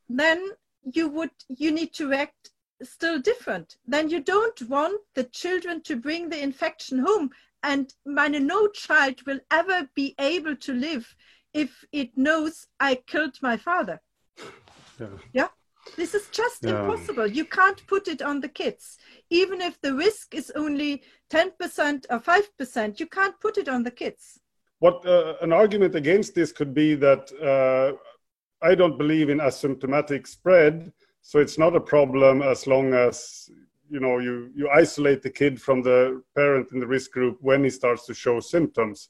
[0.10, 0.50] then
[0.94, 2.52] you would you need to act
[2.84, 7.30] still different then you don't want the children to bring the infection home
[7.64, 11.16] and meine, no child will ever be able to live
[11.54, 14.00] if it knows i killed my father
[15.00, 15.08] yeah.
[15.34, 15.48] yeah?
[15.96, 16.72] This is just Yeah.
[16.72, 17.28] impossible.
[17.28, 18.98] You can't put it on the kids.
[19.30, 23.92] Even if the risk is only 10% or 5%, you can't put it on the
[23.92, 24.40] kids.
[24.80, 27.98] What uh, an argument against this could be that uh,
[28.62, 30.92] I don't believe in asymptomatic spread,
[31.22, 33.50] so it's not a problem as long as
[33.90, 37.64] you know you you isolate the kid from the parent in the risk group when
[37.64, 39.10] he starts to show symptoms.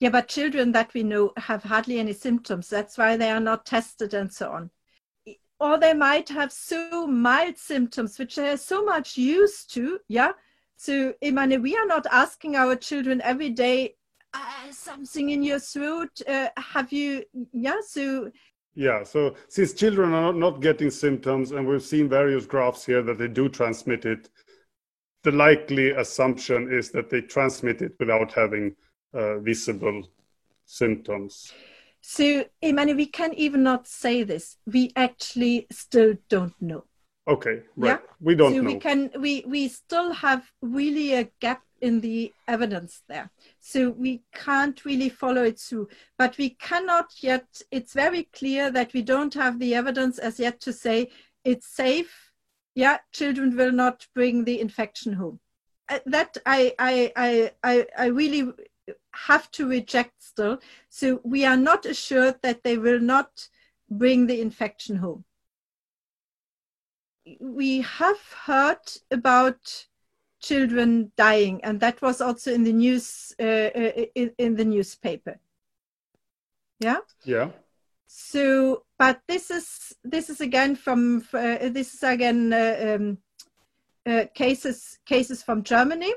[0.00, 2.68] Yeah, but children that we know have hardly any symptoms.
[2.68, 4.70] That's why they are not tested and so on.
[5.60, 9.98] Or they might have so mild symptoms, which they are so much used to.
[10.08, 10.32] Yeah.
[10.76, 13.96] So, Imane, we are not asking our children every day,
[14.38, 16.10] uh, something in your throat.
[16.26, 17.76] Uh, have you, yeah.
[17.86, 18.30] So,
[18.74, 23.18] Yeah, so since children are not, getting symptoms, and we've seen various graphs here that
[23.18, 24.28] they do transmit it,
[25.24, 28.76] the likely assumption is that they transmit it without having
[29.12, 30.08] uh, visible
[30.64, 31.52] symptoms.
[32.00, 34.56] so Imane, we can even not say this.
[34.66, 36.84] We actually still don't know.
[37.28, 37.90] Okay, right.
[37.90, 37.98] Yeah.
[38.20, 38.72] We don't so know.
[38.72, 44.22] we can we we still have really a gap in the evidence there so we
[44.34, 49.34] can't really follow it through but we cannot yet it's very clear that we don't
[49.34, 51.08] have the evidence as yet to say
[51.44, 52.32] it's safe
[52.74, 55.38] yeah children will not bring the infection home
[55.88, 58.52] Uh, that i i i i, I really
[59.14, 63.48] have to reject still so we are not assured that they will not
[63.88, 65.24] bring the infection home
[67.40, 68.78] we have heard
[69.10, 69.86] about
[70.40, 75.38] children dying, and that was also in the news uh, uh, in, in the newspaper.
[76.80, 76.98] Yeah.
[77.24, 77.50] yeah,
[78.06, 83.18] So, but this is this is again from uh, this is again uh, um,
[84.06, 86.14] uh, cases cases from Germany,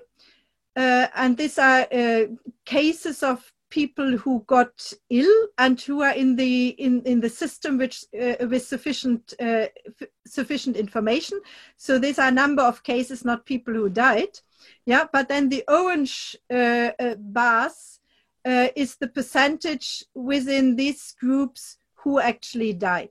[0.75, 2.25] uh, and these are uh,
[2.65, 7.79] cases of people who got ill and who are in the in in the system
[7.79, 9.67] which uh, with sufficient uh,
[9.99, 11.41] f- sufficient information.
[11.77, 14.39] So these are a number of cases, not people who died.
[14.85, 17.99] Yeah, but then the orange uh, uh, bars
[18.45, 23.09] uh, is the percentage within these groups who actually died.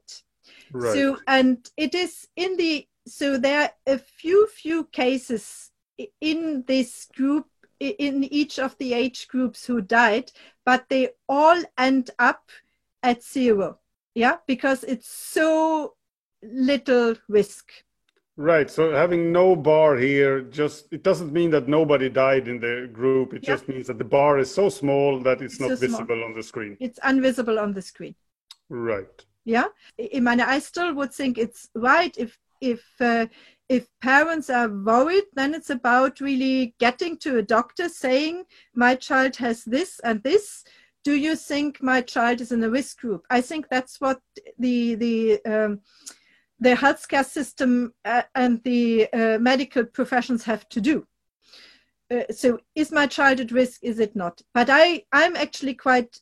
[0.73, 0.95] right.
[0.95, 5.71] So, and it is in the, so there are a few, few cases
[6.21, 7.47] in this group,
[7.81, 10.31] in each of the age groups who died,
[10.65, 12.51] but they all end up
[13.03, 13.79] at zero.
[14.15, 15.95] Yeah, because it's so
[16.43, 17.73] little risk.
[18.37, 18.71] Right.
[18.71, 23.35] So having no bar here just it doesn't mean that nobody died in the group.
[23.35, 23.55] It Yeah.
[23.55, 25.89] just means that the bar is so small that it's It's not so small.
[25.91, 26.77] visible on the screen.
[26.81, 28.15] It's invisible on the screen.
[28.69, 29.27] Right.
[29.45, 33.27] yeah i meine i still would think it's right if if uh,
[33.69, 38.45] if parents are worried then it's about really getting to a doctor saying
[38.75, 40.65] my child has this and this.
[41.03, 43.25] Do you think my child is in a risk group?
[43.31, 44.21] I think that's what
[44.59, 45.81] the the um,
[46.59, 51.07] the healthcare system uh, and the uh, medical professions have to do.
[52.11, 53.81] Uh, so is my child at risk?
[53.83, 54.43] Is it not?
[54.53, 56.21] But i i'm actually quite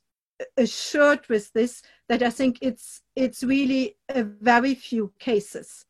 [0.57, 5.85] assured with this that I think it's it's really a very few cases.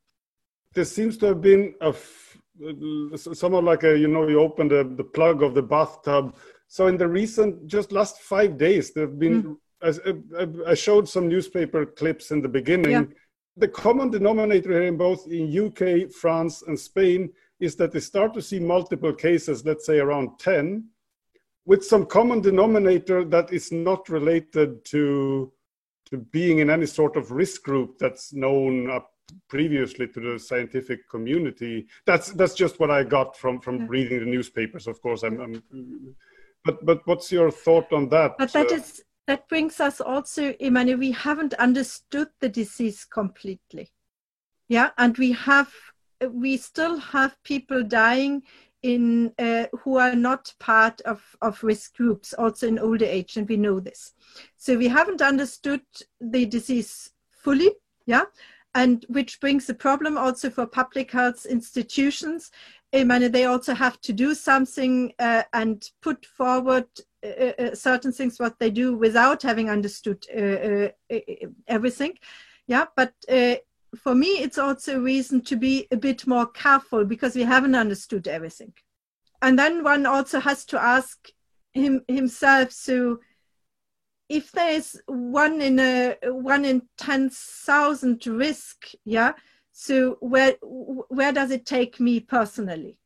[0.74, 4.68] There seems to have been a f- uh, somewhat like a you know you open
[4.68, 6.36] the, the plug of the bathtub.
[6.66, 10.00] So in the recent just last five days there have been as
[10.36, 12.90] I, I showed some newspaper clips in the beginning.
[12.90, 13.04] Yeah.
[13.56, 18.34] The common denominator here in both in UK, France, and Spain is that they start
[18.34, 20.84] to see multiple cases, let's say around 10,
[21.64, 25.52] with some common denominator that is not related to
[26.10, 29.10] to being in any sort of risk group that's known up
[29.48, 31.86] previously to the scientific community.
[32.06, 34.86] That's that's just what I got from from reading the newspapers.
[34.86, 35.40] Of course, I'm.
[35.40, 35.62] I'm
[36.64, 38.36] but but what's your thought on that?
[38.38, 43.92] But that Uh, is that brings us also, Imani, we haven't understood the disease completely.
[44.68, 45.72] Yeah, and we have
[46.30, 48.42] we still have people dying
[48.82, 53.48] in uh, who are not part of, of risk groups, also in older age, and
[53.48, 54.12] we know this.
[54.56, 55.82] So we haven't understood
[56.20, 57.72] the disease fully,
[58.06, 58.24] yeah,
[58.78, 62.52] and which brings a problem also for public health institutions.
[62.94, 66.86] I mean, they also have to do something uh, and put forward
[67.26, 71.20] uh, uh, certain things what they do without having understood uh, uh,
[71.66, 72.12] everything.
[72.68, 73.12] Yeah, but
[73.96, 77.74] for me, it's also a reason to be a bit more careful because we haven't
[77.74, 78.72] understood everything.
[79.42, 81.16] And then one also has to ask
[81.72, 82.70] him himself.
[82.70, 83.18] So,
[84.28, 89.32] if there is one in a one in ten thousand risk, yeah.
[89.72, 92.98] So where where does it take me personally?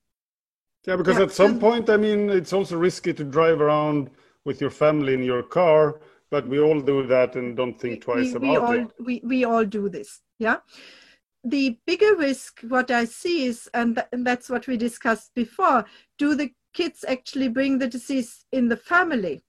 [0.87, 1.25] Yeah, because Yeah.
[1.25, 4.11] at some point, I mean, it's also risky to drive around
[4.45, 6.01] with your family in your car.
[6.33, 8.91] but we all do that and don't think twice we, about we all, it.
[8.99, 10.23] We, we all do this.
[10.39, 10.61] Yeah.
[11.45, 15.85] The bigger risk, what I see is, and, th- and that's what we discussed before,
[16.16, 19.43] do the kids actually bring the disease in the family?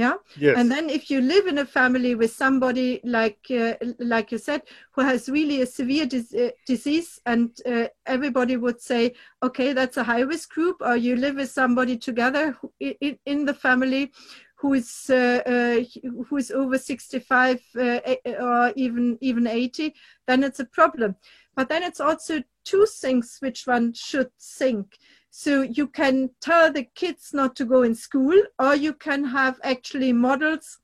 [0.00, 0.14] Yeah?
[0.38, 0.56] Yes.
[0.58, 4.62] and then if you live in a family with somebody like uh, like you said
[4.92, 9.96] who has really a severe dis- uh, disease and uh, everybody would say okay that's
[9.98, 14.12] a high risk group or you live with somebody together who, in, in the family
[14.60, 15.80] who is uh, uh,
[16.28, 18.00] who is over 65 uh,
[18.40, 19.94] or even even 80
[20.26, 21.16] then it's a problem.
[21.56, 24.98] But then it's also two things which one should think
[25.30, 29.60] so you can tell the kids not to go in school, or you can have
[29.62, 30.78] actually models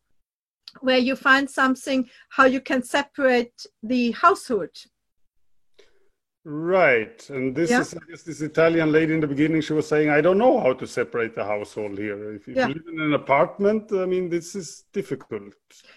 [0.80, 4.70] where you find something how you can separate the household.
[6.48, 7.28] Right.
[7.28, 7.80] And this Yeah.
[7.80, 10.60] is, I guess, this Italian lady in the beginning, she was saying, I don't know
[10.60, 12.34] how to separate the household here.
[12.34, 12.68] If, if Yeah.
[12.68, 15.54] you live in an apartment, I mean, this is difficult.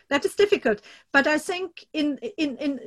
[0.10, 0.82] That is difficult,
[1.12, 2.80] but I think in in in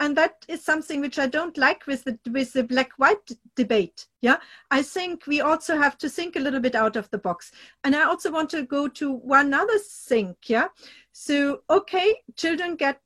[0.00, 4.08] and that is something which I don't like with the with the black white debate.
[4.20, 4.38] Yeah,
[4.72, 7.52] I think we also have to think a little bit out of the box,
[7.84, 10.34] and I also want to go to one other thing.
[10.46, 10.68] Yeah,
[11.12, 12.98] so okay, children get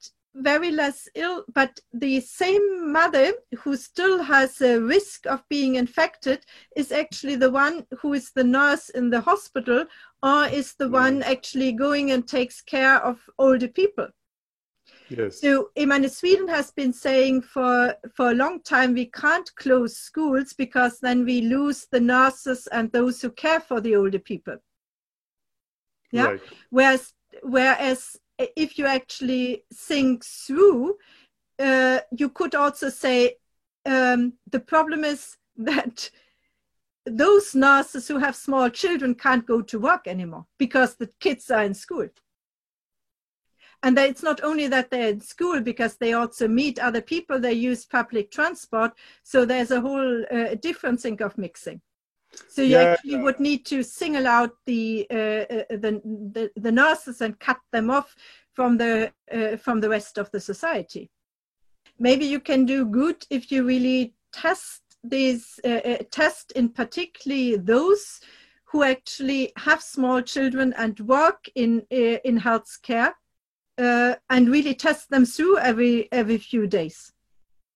[0.42, 6.44] very less ill, but the same mother who still has a risk of being infected
[6.76, 9.84] is actually the one who is the nurse in the hospital
[10.22, 11.26] or is the one mm.
[11.26, 14.08] actually going and takes care of older people.
[15.08, 15.40] Yes.
[15.40, 19.96] So, I mean, Sweden has been saying for for a long time we can't close
[19.96, 24.58] schools because then we lose the nurses and those who care for the older people.
[26.12, 26.24] Yeah.
[26.24, 26.40] Right.
[26.70, 30.96] Whereas, whereas if you actually think through,
[31.58, 33.36] uh, you could also say
[33.86, 36.10] um, the problem is that
[37.04, 41.64] those nurses who have small children can't go to work anymore because the kids are
[41.64, 42.08] in school.
[43.82, 47.52] And it's not only that they're in school because they also meet other people, they
[47.52, 48.92] use public transport.
[49.22, 51.80] So there's a whole uh, different thing of mixing.
[52.48, 53.22] So you Yeah, actually yeah.
[53.22, 56.00] would need to single out the, uh, uh, the,
[56.32, 58.14] the the nurses and cut them off
[58.54, 61.10] from the uh, from the rest of the society.
[61.98, 67.56] Maybe you can do good if you really test these uh, uh, test in particularly
[67.56, 68.20] those
[68.64, 73.12] who actually have small children and work in uh, in healthcare
[73.78, 77.12] uh, and really test them through every every few days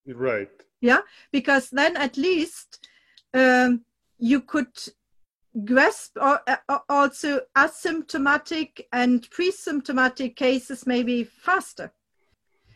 [0.07, 0.51] Right.
[0.81, 1.01] Yeah,
[1.31, 2.89] because then at least
[3.35, 3.85] um,
[4.23, 4.73] you could
[5.65, 11.93] grasp or, uh, also asymptomatic and pre-symptomatic cases maybe faster.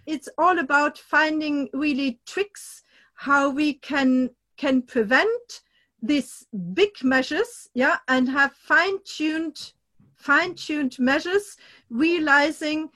[0.06, 2.82] It's all about finding really tricks
[3.14, 5.62] how we can can prevent
[6.02, 9.72] these big measures yeah and have fine-tuned
[10.14, 11.56] fine-tuned measures
[11.90, 12.90] realizing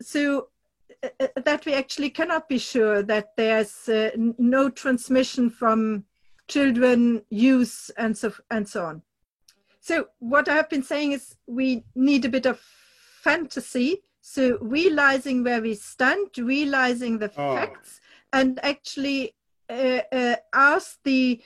[0.00, 0.48] so
[1.02, 6.04] uh, uh, that we actually cannot be sure that there's uh, no transmission from
[6.48, 9.02] children, youth, and so and so on.
[9.80, 12.60] So what I have been saying is we need a bit of
[13.22, 14.02] fantasy.
[14.20, 17.54] So realizing where we stand, realizing the Oh.
[17.56, 18.00] facts,
[18.32, 19.34] and actually
[19.70, 21.40] uh, uh, ask the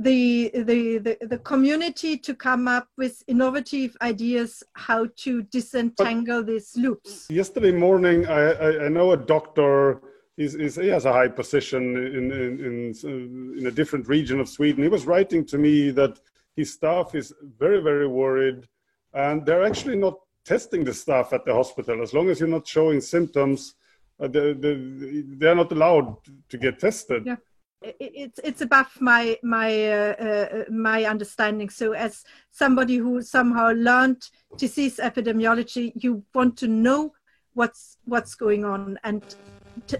[0.00, 6.76] the, the the the community to come up with innovative ideas how to disentangle these
[6.76, 7.26] loops.
[7.30, 10.00] Yesterday morning, I, I, I know a doctor.
[10.38, 14.48] Is, is, he has a high position in, in, in, in a different region of
[14.48, 14.84] Sweden.
[14.84, 16.20] He was writing to me that
[16.54, 18.68] his staff is very, very worried,
[19.12, 20.14] and they're actually not
[20.44, 22.02] testing the staff at the hospital.
[22.02, 23.74] As long as you're not showing symptoms,
[24.20, 26.16] uh, the, the, they're not allowed
[26.48, 27.24] to get tested.
[27.26, 27.36] Yeah.
[27.82, 31.70] it's it's above my my uh, uh, my understanding.
[31.70, 34.22] So as somebody who somehow learned
[34.56, 37.12] disease epidemiology, you want to know
[37.54, 39.22] what's what's going on and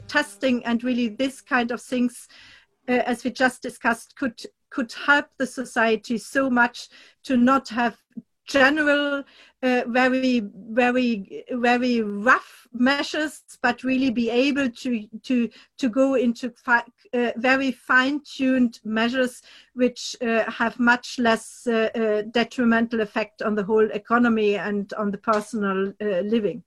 [0.09, 2.29] testing and really this kind of things,
[2.89, 6.89] uh, as we just discussed, could could help the society so much
[7.25, 7.97] to not have
[8.49, 9.23] general
[9.63, 16.51] uh, very very very rough measures but really be able to to to go into
[16.51, 19.43] fi- uh, very fine-tuned measures
[19.75, 25.11] which uh, have much less uh, uh, detrimental effect on the whole economy and on
[25.11, 26.63] the personal uh, living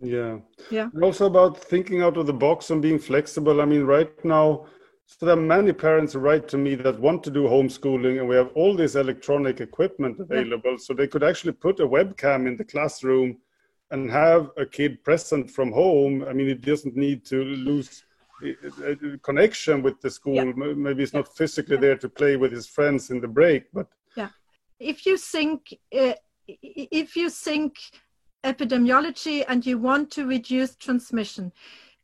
[0.00, 0.38] Yeah.
[0.70, 0.88] Yeah.
[0.92, 3.60] And also about thinking out of the box and being flexible.
[3.60, 4.66] I mean, right now,
[5.06, 8.28] so there are many parents who write to me that want to do homeschooling, and
[8.28, 10.78] we have all this electronic equipment available.
[10.78, 13.38] So they could actually put a webcam in the classroom
[13.92, 16.24] and have a kid present from home.
[16.24, 18.04] I mean, it doesn't need to lose
[19.22, 20.34] connection with the school.
[20.34, 20.52] Yeah.
[20.54, 23.86] Maybe it's not physically there to play with his friends in the break, but
[24.16, 24.28] yeah.
[24.78, 26.14] if you think uh,
[26.46, 27.76] if you think
[28.46, 31.52] epidemiology and you want to reduce transmission,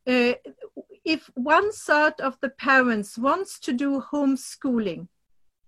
[0.07, 0.33] uh,
[1.05, 5.09] if one third of the parents wants to do homeschooling,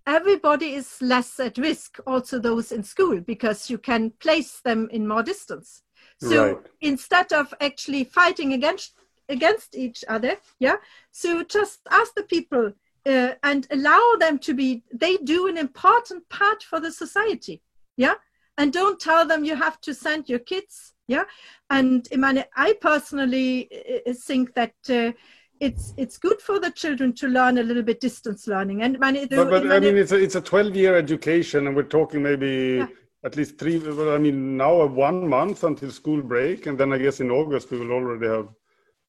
[0.07, 5.09] everybody is less at risk, also those in school, because you can place them in
[5.09, 5.83] more distance.
[6.19, 6.67] So Right.
[6.81, 8.95] instead of actually fighting against
[9.29, 10.77] against each other, yeah.
[11.11, 12.73] So just ask the people
[13.07, 14.83] uh, and allow them to be.
[14.93, 17.63] They do an important part for the society,
[17.97, 18.17] yeah.
[18.57, 21.25] And don't tell them you have to send your kids, yeah.
[21.71, 23.69] And I, I personally
[24.07, 24.75] uh, think that.
[24.89, 25.13] Uh,
[25.61, 28.99] it's it's good for the children to learn a little bit distance learning and I
[28.99, 32.23] meine, But, but I mean, it's a, it's a 12 year education, and we're talking
[32.23, 32.89] maybe Yeah.
[33.25, 33.79] at least three.
[33.79, 37.31] Well, I mean, now a one month until school break, and then I guess in
[37.31, 38.49] August we will already have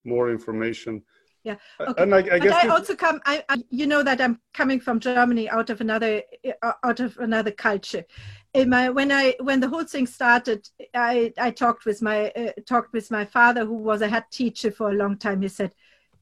[0.03, 1.01] more information.
[1.45, 1.57] Yeah.
[1.79, 2.01] Okay.
[2.01, 3.21] And I, I guess I also come.
[3.23, 6.23] I, I, you know that I'm coming from Germany, out of another,
[6.63, 8.03] uh, out of another culture.
[8.55, 12.51] In my, when I when the whole thing started, I I talked with my uh,
[12.65, 15.43] talked with my father, who was a head teacher for a long time.
[15.43, 15.75] He said,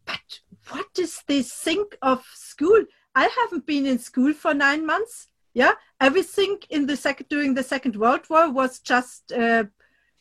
[0.05, 2.83] "But what does this think of school?
[3.15, 5.27] I haven't been in school for nine months.
[5.53, 9.63] Yeah, everything in the second during the Second World War was just uh,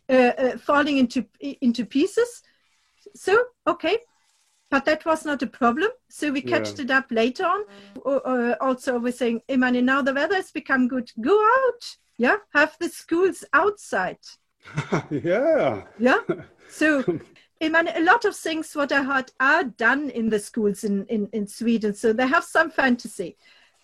[0.08, 2.42] uh, uh, falling into into pieces.
[3.16, 3.36] So
[3.66, 3.98] okay,
[4.72, 5.90] but that was not a problem.
[6.08, 6.58] So we Yeah.
[6.58, 7.60] catched it up later on.
[8.06, 11.12] Uh, also, we're saying, Imani, now the weather has become good.
[11.20, 11.98] Go out.
[12.16, 12.38] Yeah.
[12.54, 14.18] Have the schools outside.
[15.10, 15.84] yeah.
[15.98, 16.20] Yeah.
[16.68, 17.04] So,
[17.60, 21.28] Imani, a lot of things what I heard are done in the schools in, in,
[21.34, 21.92] in Sweden.
[21.92, 23.36] So they have some fantasy.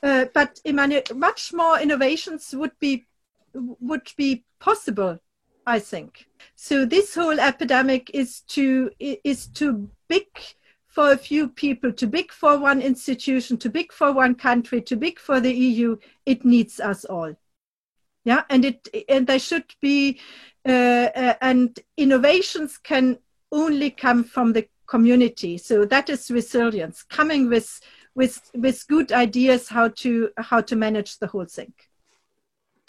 [0.03, 3.07] Uh, but Imani, much more innovations would be
[3.53, 5.19] would be possible,
[5.67, 6.27] I think.
[6.57, 10.29] So this whole epidemic is too is too big
[10.99, 14.97] for a few people, too big for one institution, too big for one country, too
[14.97, 15.97] big for the EU.
[16.27, 17.37] It needs us all.
[18.25, 20.19] Yeah, and it and there should be
[20.69, 23.17] uh, uh, and innovations can
[23.53, 25.57] only come from the community.
[25.57, 27.81] So that is resilience, coming with
[28.17, 31.75] with with good ideas how to how to manage the whole thing.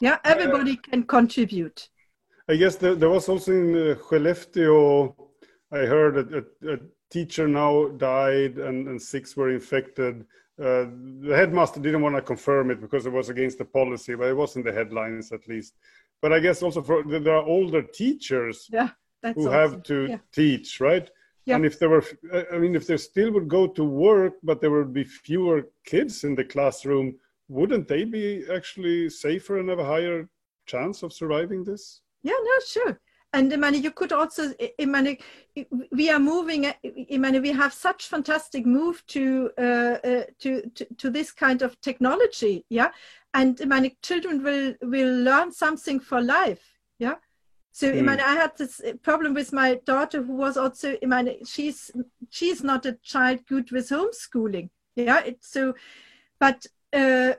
[0.01, 1.89] Yeah, everybody can contribute.
[2.47, 5.13] I guess there, there was also in uh, Skellefteå,
[5.71, 6.77] I heard that a, a
[7.09, 10.25] teacher now died and, and six were infected.
[10.59, 10.85] Uh,
[11.21, 14.35] the headmaster didn't want to confirm it because it was against the policy, but it
[14.35, 15.73] was in the headlines at least.
[16.21, 18.89] But I guess also for there are older teachers Yeah,
[19.23, 19.51] who awesome.
[19.53, 20.17] have to Yeah.
[20.33, 21.09] teach, right?
[21.45, 21.55] Yeah.
[21.55, 22.03] And if there were,
[22.53, 26.23] I mean, if they still would go to work, but there would be fewer kids
[26.23, 30.29] in the classroom, wouldn't they be actually safer and have a higher
[30.67, 32.01] chance of surviving this?
[32.21, 32.99] Yeah, no, sure.
[33.31, 35.19] And Imani, you could also, Imani,
[35.91, 36.65] we are moving.
[37.11, 41.79] Imani, we have such fantastic move to uh, uh, to, to to this kind of
[41.81, 42.65] technology.
[42.69, 42.89] Yeah,
[43.35, 46.79] and Imani, children will will learn something for life.
[46.97, 47.15] Yeah.
[47.71, 48.05] So I Mm.
[48.05, 50.97] mean, I had this problem with my daughter, who was also.
[51.03, 51.43] Imani.
[51.45, 51.91] she's
[52.31, 54.69] she's not a child good with homeschooling.
[54.95, 55.21] Yeah.
[55.23, 55.75] It's so,
[56.39, 56.65] but.
[56.91, 57.33] Uh,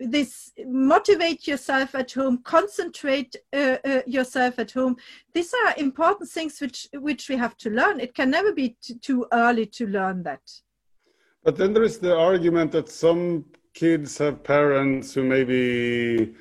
[0.00, 4.96] this motivate yourself at home concentrate uh, uh, yourself at home
[5.32, 9.26] these are important things which which we have to learn it can never be too
[9.32, 10.40] early to learn that
[11.44, 16.34] But then there is the argument that some kids have parents who maybe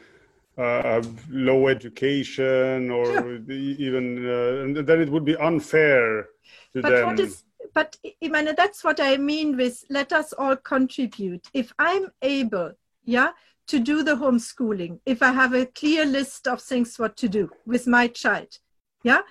[0.57, 3.35] uh, have low education or Sure.
[3.51, 6.29] even, uh, and then it would be unfair
[6.73, 7.05] to but them.
[7.07, 7.43] what is
[7.73, 11.49] but I mean, that's what I mean with let us all contribute.
[11.53, 12.71] If I'm able,
[13.05, 13.31] yeah,
[13.67, 17.49] to do the homeschooling, if I have a clear list of things what to do
[17.65, 18.59] with my child,
[19.03, 19.21] yeah,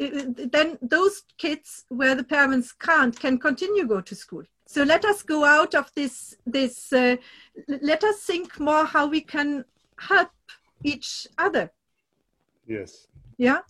[0.00, 4.44] i- then those kids where the parents can't can continue go to school.
[4.66, 6.92] So let us go out of this this.
[6.92, 7.16] Uh,
[7.66, 9.64] let us think more how we can
[9.98, 10.30] help
[10.82, 11.70] each other
[12.66, 13.06] yes.
[13.36, 13.60] yeah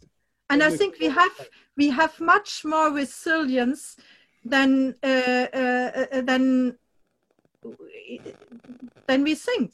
[0.51, 3.97] and i think we have we have much more resilience
[4.45, 6.79] than uh, uh, uh, than
[9.07, 9.73] than we think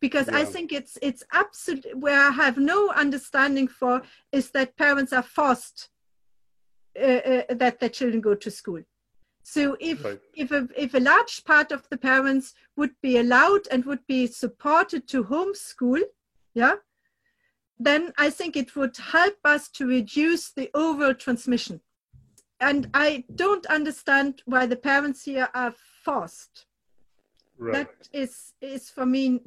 [0.00, 4.02] because i think it's it's absolute where i have no understanding for
[4.32, 5.88] is that parents are forced
[7.00, 8.82] uh, uh, that their children go to school
[9.44, 10.20] so if Right.
[10.34, 14.26] if a, if a large part of the parents would be allowed and would be
[14.26, 16.00] supported to homeschool
[16.54, 16.76] yeah
[17.82, 21.80] then I think it would help us to reduce the overall transmission.
[22.60, 26.66] And I don't understand why the parents here are forced.
[27.58, 27.72] Right.
[27.74, 29.40] That is is for me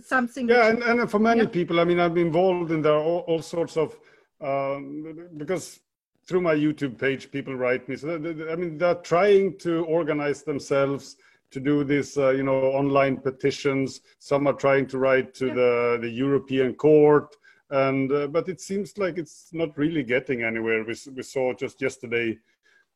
[0.00, 0.48] something.
[0.48, 1.48] Yeah, and, and for many Yeah.
[1.48, 3.96] people, I mean, I'm involved in there all, all sorts of
[4.40, 5.80] um, because
[6.26, 7.96] through my YouTube page, people write me.
[7.96, 11.16] So I mean, they're trying to organize themselves
[11.50, 14.00] to do this, uh, you know, online petitions.
[14.18, 15.54] Some are trying to write to Yeah.
[15.54, 17.28] the the European Court.
[17.70, 20.84] and uh, but it seems like it's not really getting anywhere.
[20.84, 22.38] We we saw just yesterday.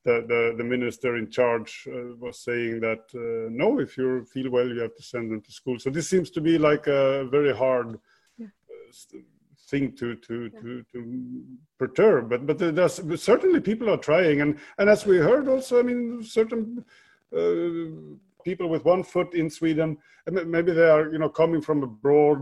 [0.09, 4.49] The, the, the minister in charge uh, was saying that uh, no, if you feel
[4.51, 5.79] well, you have to send them to school.
[5.79, 7.89] So this seems to be like a very hard
[8.43, 8.47] Yeah.
[8.75, 9.19] uh,
[9.71, 10.99] thing to to to to
[11.81, 12.23] perturb.
[12.31, 12.97] But but there's
[13.33, 16.01] certainly people are trying, and and as we heard also, I mean,
[16.39, 16.63] certain
[17.41, 17.87] uh,
[18.49, 19.99] people with one foot in Sweden,
[20.57, 22.39] maybe they are you know coming from abroad,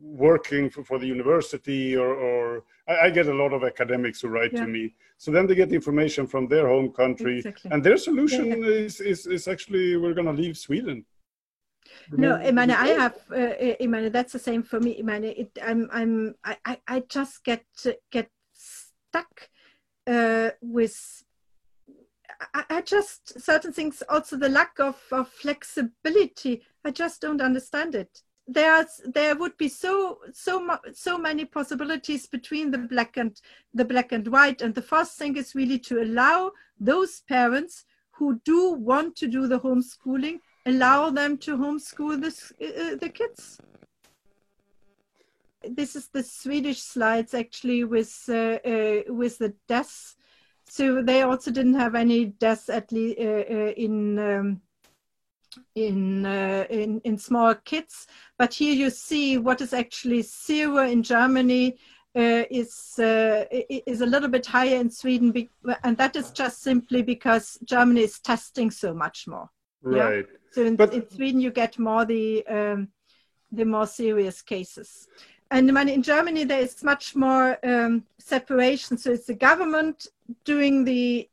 [0.00, 4.28] working for, for the university, or or I, I get a lot of academics who
[4.28, 4.64] write Yeah.
[4.64, 4.94] to me.
[5.18, 7.70] So then they get information from their home country, Exactly.
[7.70, 11.04] and their solution Yeah, is, is is actually we're going to leave Sweden.
[12.16, 14.98] No, I mean, I have, uh, I mean, that's the same for me.
[14.98, 17.64] I mean, it, I'm, I'm, I, I, I just get
[18.10, 19.48] get stuck
[20.06, 21.24] uh, with.
[22.54, 24.02] I, I just certain things.
[24.08, 26.62] Also, the lack of, of flexibility.
[26.84, 28.22] I just don't understand it.
[28.52, 33.40] There would be so so so many possibilities between the black and
[33.74, 34.62] the black and white.
[34.62, 39.46] And the first thing is really to allow those parents who do want to do
[39.46, 43.58] the homeschooling allow them to homeschool this, uh, the kids.
[45.62, 50.16] This is the Swedish slides actually with uh, uh, with the deaths.
[50.66, 54.60] So they also didn't have any deaths at least uh, uh, in um,
[55.74, 58.06] in, uh, in in small kits.
[58.38, 61.76] But here you see what is actually zero in Germany
[62.16, 63.44] uh, is uh,
[63.86, 65.50] is a little bit higher in Sweden, be-
[65.84, 69.48] and that is just simply because Germany is testing so much more.
[69.88, 70.08] Yeah.
[70.08, 70.26] Right.
[70.52, 72.88] So in, But- in Sweden, you get more the um,
[73.52, 75.08] the more serious cases.
[75.52, 78.96] And when in Germany, there is much more um, separation.
[78.96, 80.06] So it's the government
[80.44, 81.28] doing the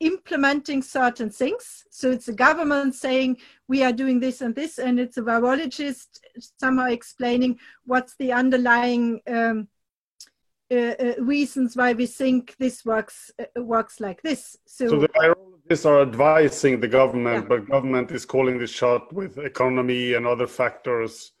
[0.00, 1.84] implementing certain things.
[1.90, 6.20] So it's the government saying we are doing this and this, and it's a virologist
[6.58, 9.68] somehow explaining what's the underlying um,
[10.72, 14.56] uh, uh, reasons why we think this works uh, works like this.
[14.66, 17.48] So the virologists are advising the government, Yeah.
[17.48, 21.32] but government is calling the shot with economy and other factors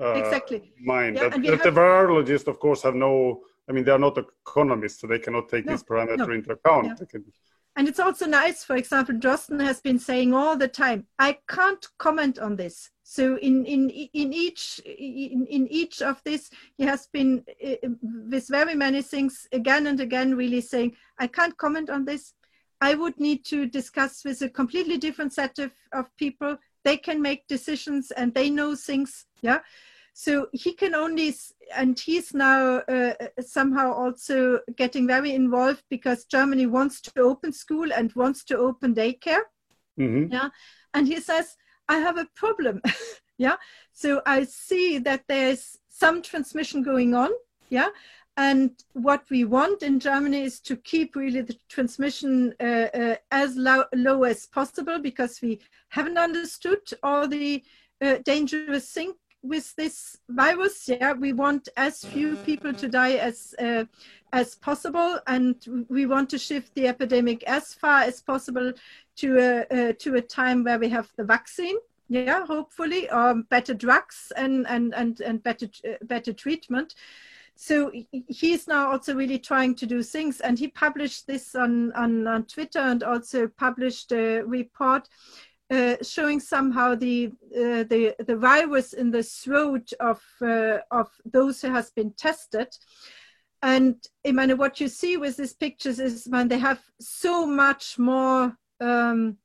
[0.00, 0.72] uh, Exactly.
[0.78, 1.16] in mind.
[1.16, 3.42] Yeah, That- that the virologists, of course, have no.
[3.68, 6.34] I mean, they are not economists, so they cannot take No, this parameter no.
[6.34, 6.98] into account.
[7.12, 7.20] Yeah.
[7.76, 11.86] And it's also nice, for example, Drosten has been saying all the time, I can't
[11.98, 12.90] comment on this.
[13.04, 18.48] So in, in, in each in, in each of this, he has been uh, with
[18.48, 22.34] very many things again and again, really saying, I can't comment on this.
[22.80, 26.58] I would need to discuss with a completely different set of, of people.
[26.84, 29.26] They can make decisions and they know things.
[29.40, 29.60] Yeah.
[30.18, 31.32] So he can only,
[31.76, 37.92] and he's now uh, somehow also getting very involved because Germany wants to open school
[37.92, 39.42] and wants to open daycare.
[39.96, 40.50] Mhm.
[40.92, 41.56] And he says,
[41.88, 42.82] I have a problem.
[43.38, 43.58] yeah.
[43.92, 47.30] So I see that there's some transmission going on.
[47.68, 47.90] Yeah.
[48.36, 53.54] And what we want in Germany is to keep really the transmission uh, uh, as
[53.54, 55.60] low, low as possible because we
[55.90, 57.62] haven't understood all the
[58.00, 60.88] uh, dangerous thing with this virus.
[60.88, 63.84] Yeah, we want as few people to die as uh,
[64.32, 68.72] as possible, and we want to shift the epidemic as far as possible
[69.16, 71.76] to a uh, to a time where we have the vaccine.
[72.08, 76.94] Yeah, hopefully, or better drugs and and and and better uh, better treatment.
[77.54, 81.92] So he- he's now also really trying to do things, and he published this on
[81.92, 85.08] on, on Twitter and also published a report
[85.70, 91.60] uh, showing somehow the uh, the the virus in the throat of uh, of those
[91.60, 92.68] who has been tested.
[93.60, 93.96] And
[94.26, 98.56] I mean, what you see with these pictures is when they have so much more
[98.80, 99.36] um,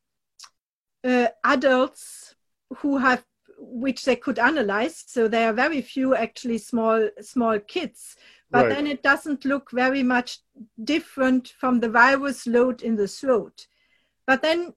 [1.03, 2.35] uh, adults
[2.77, 3.25] who have
[3.57, 5.03] which they could analyze.
[5.07, 8.15] So there are very few actually small small kids,
[8.51, 8.69] but Right.
[8.69, 10.39] then it doesn't look very much
[10.83, 13.67] different from the virus load in the throat.
[14.27, 14.73] But then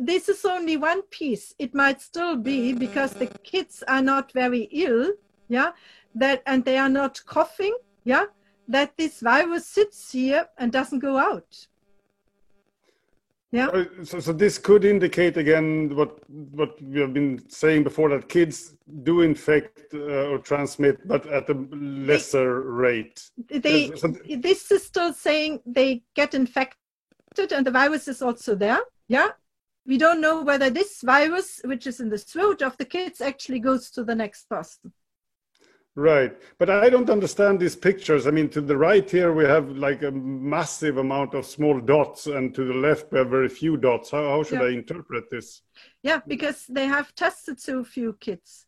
[0.00, 1.54] this is only one piece.
[1.58, 5.12] It might still be because the kids are not very ill,
[5.48, 5.72] yeah,
[6.14, 8.26] that and they are not coughing, yeah,
[8.68, 11.66] that this virus sits here and doesn't go out.
[13.50, 13.84] Yeah.
[14.02, 18.74] So, so this could indicate again what what we have been saying before that kids
[19.04, 23.30] do infect uh, or transmit, but at a lesser rate.
[23.48, 28.80] They so- this is still saying they get infected and the virus is also there.
[29.08, 29.28] Yeah.
[29.88, 33.58] We don't know whether this virus, which is in the throat of the kids, actually
[33.58, 34.92] goes to the next person.
[35.96, 38.26] Right, but I don't understand these pictures.
[38.26, 42.26] I mean, to the right here we have like a massive amount of small dots,
[42.26, 44.10] and to the left we have very few dots.
[44.10, 44.66] How, how should Yeah.
[44.66, 45.62] I interpret this?
[46.02, 48.66] Yeah, because they have tested so few kids.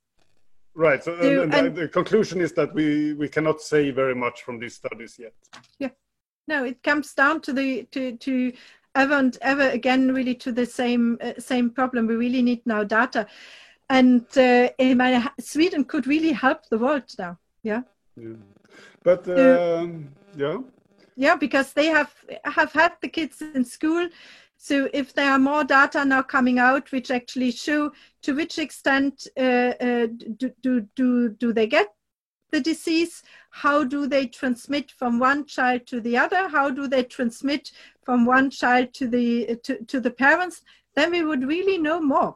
[0.75, 1.05] Right.
[1.05, 4.43] So, so and, and the, the conclusion is that we we cannot say very much
[4.43, 5.35] from these studies yet.
[5.79, 5.91] Yeah.
[6.49, 8.53] No, it comes down to the to to
[8.95, 12.07] ever and ever again really to the same uh, same problem.
[12.07, 13.27] We really need now data,
[13.89, 17.39] and uh, my, Sweden could really help the world now.
[17.63, 17.83] Yeah.
[18.17, 18.37] Yeah.
[19.03, 20.59] But um, yeah.
[21.17, 22.15] Yeah, because they have
[22.45, 24.09] have had the kids in school.
[24.63, 29.27] So if there are more data now coming out, which actually show to which extent
[29.39, 31.89] uh, uh, do, do, do, do they get
[32.51, 33.23] the disease?
[33.51, 36.49] How do they transmit from one child to the other?
[36.49, 37.73] How do they transmit
[38.11, 40.63] from one child to the to, to the parents?
[40.97, 42.35] Then we would really know more.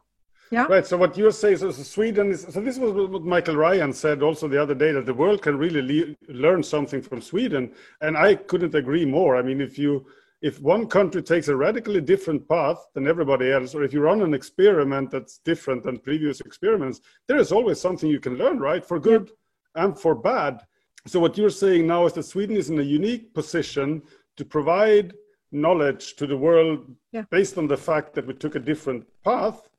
[0.49, 0.67] Yeah.
[0.69, 0.87] Right.
[0.87, 2.41] So what you're saying, so, Sweden is.
[2.53, 5.57] So this was what Michael Ryan said also the other day that the world can
[5.57, 7.63] really le- learn something from Sweden,
[7.99, 9.35] and I couldn't agree more.
[9.35, 10.05] I mean, if you
[10.41, 14.21] if one country takes a radically different path than everybody else, or if you run
[14.21, 18.85] an experiment that's different than previous experiments, there is always something you can learn, right?
[18.85, 19.83] For good yeah.
[19.83, 20.61] and for bad.
[21.05, 24.03] So what you're saying now is that Sweden is in a unique position
[24.37, 25.13] to provide
[25.51, 27.23] knowledge to the world yeah.
[27.29, 29.69] based on the fact that we took a different path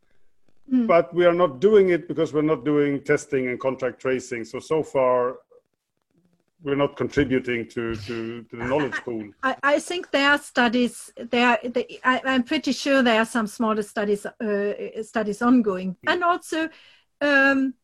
[0.73, 0.87] Mm.
[0.87, 4.45] But we are not doing it because we're not doing testing and contract tracing.
[4.45, 5.37] So so far,
[6.63, 9.31] we're not contributing to, to, to the knowledge pool.
[9.43, 11.13] I, I think there are studies.
[11.17, 16.13] There, they, I, am pretty sure there are some smaller studies uh, studies ongoing, mm.
[16.13, 16.69] and also.
[17.21, 17.75] Um,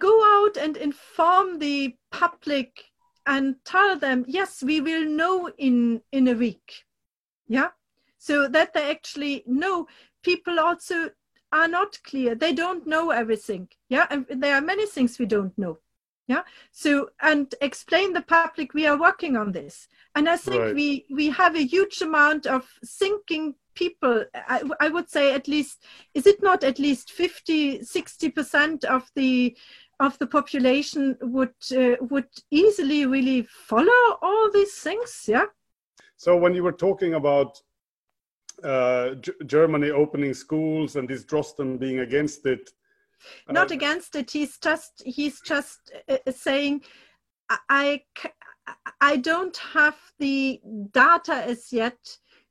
[0.00, 2.86] go out and inform the public
[3.26, 6.84] and tell them yes we will know in in a week.
[7.48, 7.68] Yeah?
[8.18, 9.86] So that they actually know.
[10.22, 11.10] People also
[11.52, 12.34] are not clear.
[12.34, 13.68] They don't know everything.
[13.88, 14.06] Yeah?
[14.10, 15.78] And there are many things we don't know.
[16.26, 16.42] Yeah?
[16.72, 19.88] So and explain the public we are working on this.
[20.14, 20.74] And i think right.
[20.74, 25.84] we we have a huge amount of thinking people I, I would say at least
[26.14, 29.56] is it not at least 50 60 percent of the
[30.00, 35.46] of the population would uh, would easily really follow all these things yeah
[36.16, 37.60] so when you were talking about
[38.62, 39.14] uh,
[39.46, 42.70] Germany opening schools and this Drosten being against it.
[43.48, 44.30] Not uh, against it.
[44.30, 46.82] He's just he's just uh, uh saying,
[47.68, 48.02] I
[49.00, 50.60] I don't have the
[50.92, 51.98] data as yet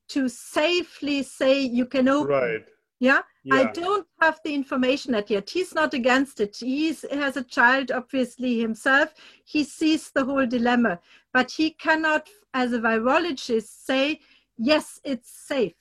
[0.10, 2.28] to safely say you can open.
[2.28, 2.70] Right.
[3.00, 3.22] Yeah?
[3.43, 3.56] yeah?
[3.56, 5.50] I don't have the information yet.
[5.50, 6.58] He's not against it.
[6.58, 9.14] He has a child, obviously, himself.
[9.43, 11.00] He sees the whole dilemma,
[11.34, 14.20] but he cannot, as a virologist, say,
[14.58, 15.74] yes, it's safe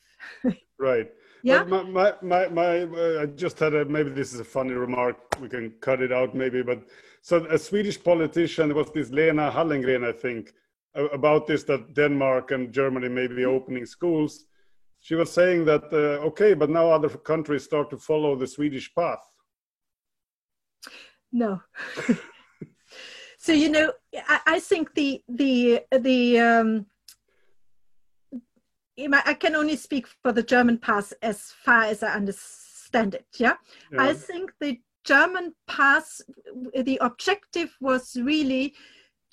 [0.79, 1.11] right.
[1.43, 1.65] Yeah.
[1.65, 5.17] My, my, my, my uh, I just had a, maybe this is a funny remark.
[5.41, 6.83] We can cut it out maybe, but
[7.21, 10.53] so a Swedish politician was this Lena Hallengren, I think,
[10.95, 14.45] about this that Denmark and Germany may be opening schools.
[15.05, 18.91] She was saying that uh, okay, but now other countries start to follow the Swedish
[18.95, 19.23] path.
[21.31, 21.61] No.
[23.39, 26.87] so you know, I, I, think the the the um,
[29.27, 33.27] I can only speak for the German pass as far as I understand it.
[33.39, 33.57] Yeah,
[33.93, 34.05] yeah.
[34.05, 36.23] I think the German pass,
[36.73, 38.75] the objective was really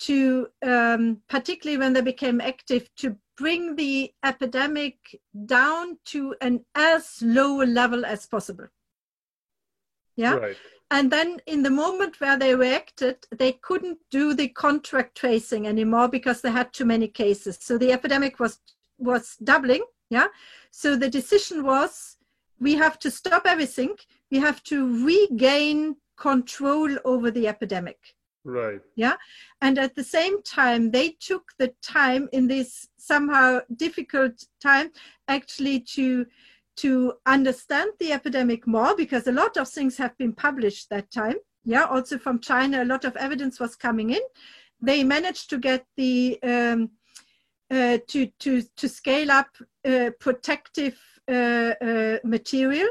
[0.00, 7.20] to, um, particularly when they became active, to bring the epidemic down to an as
[7.20, 8.68] low level as possible.
[10.16, 10.34] Yeah.
[10.34, 10.56] Right.
[10.90, 16.08] And then, in the moment where they reacted, they couldn't do the contract tracing anymore
[16.08, 17.58] because they had too many cases.
[17.60, 18.58] So the epidemic was
[18.98, 19.84] was doubling.
[20.10, 20.28] Yeah.
[20.70, 22.16] So the decision was
[22.60, 23.96] we have to stop everything.
[24.30, 27.98] We have to regain control over the epidemic.
[28.44, 28.80] Right.
[28.96, 29.16] Yeah.
[29.60, 34.90] And at the same time, they took the time in this somehow difficult time
[35.28, 36.26] actually to
[36.74, 41.36] to understand the epidemic more because a lot of things have been published that time.
[41.64, 41.84] Yeah.
[41.84, 44.22] Also from China, a lot of evidence was coming in.
[44.80, 46.90] They managed to get the um,
[47.70, 49.48] uh, to, to, to scale up
[49.86, 52.88] uh, protective uh, uh, material.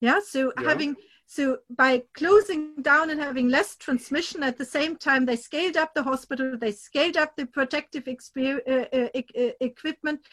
[0.00, 0.68] Yeah, so yeah.
[0.68, 0.96] having
[1.30, 5.94] so by closing down and having less transmission at the same time, they scaled up
[5.94, 10.26] the hospital, they scaled up the protective uh, uh, uh, equipment,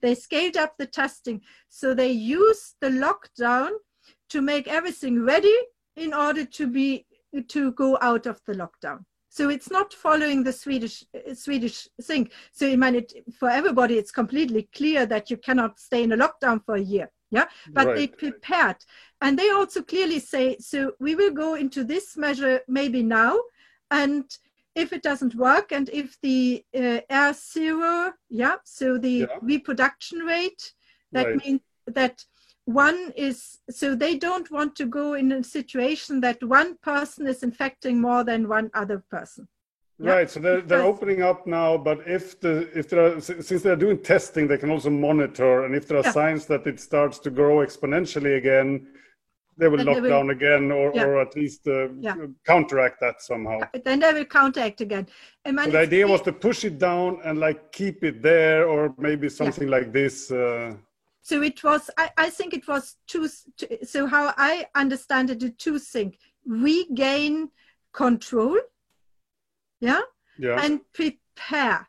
[0.00, 1.42] they scaled up the testing.
[1.68, 3.72] So they used the lockdown
[4.30, 5.54] to make everything ready
[5.94, 7.04] in order to be
[7.48, 9.04] to go out of the lockdown.
[9.28, 11.04] So it's not following the Swedish
[11.34, 12.30] Swedish thing.
[12.50, 16.16] So I mean, it, for everybody, it's completely clear that you cannot stay in a
[16.16, 17.10] lockdown for a year.
[17.34, 17.96] Yeah, but right.
[17.96, 18.76] they prepared,
[19.20, 23.38] and they also clearly say, so we will go into this measure maybe now,
[23.90, 24.24] and
[24.74, 29.38] if it doesn't work, and if the uh, R zero, yeah, so the yeah.
[29.40, 30.72] reproduction rate,
[31.12, 31.46] that right.
[31.46, 32.24] means that
[32.64, 37.42] one is so they don't want to go in a situation that one person is
[37.42, 39.46] infecting more than one other person.
[39.98, 40.28] Right.
[40.28, 44.02] So they're, they're opening up now, but if the if there are since they're doing
[44.02, 46.10] testing, they can also monitor, and if there are yeah.
[46.10, 48.88] signs that it starts to grow exponentially again,
[49.56, 51.04] they will lock they will, down again, or yeah.
[51.04, 52.16] or at least uh, yeah.
[52.44, 53.60] counteract that somehow.
[53.84, 55.06] Then they will counteract again.
[55.44, 58.92] And so the idea was to push it down and like keep it there, or
[58.98, 60.28] maybe something like this.
[60.32, 60.74] Uh,
[61.22, 61.88] so it was.
[61.96, 63.28] I, I think it was two.
[63.84, 67.50] So how I understand it, the two things: regain
[67.92, 68.58] control
[69.84, 70.00] yeah?
[70.38, 70.60] Yeah.
[70.64, 71.88] And prepare.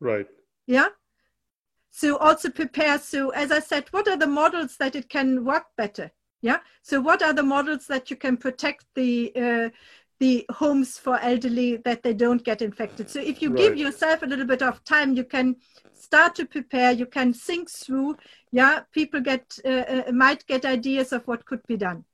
[0.00, 0.26] Right.
[0.66, 0.88] Yeah?
[1.90, 5.66] So also prepare so as i said what are the models that it can work
[5.76, 6.10] better?
[6.40, 6.58] Yeah?
[6.82, 9.68] So what are the models that you can protect the uh,
[10.20, 13.10] the homes for elderly that they don't get infected?
[13.10, 13.58] So if you right.
[13.58, 15.56] give yourself a little bit of time you can
[15.92, 18.16] start to prepare you can think through
[18.50, 18.80] yeah?
[18.92, 22.04] People get uh, uh, might get ideas of what could be done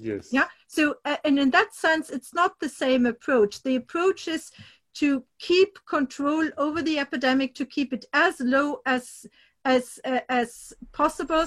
[0.00, 0.28] Yes.
[0.32, 0.46] Yeah.
[0.66, 3.62] So, uh, and in that sense, it's not the same approach.
[3.62, 4.50] The approach is
[4.94, 9.26] to keep control over the epidemic, to keep it as low as
[9.64, 11.46] as uh, as possible.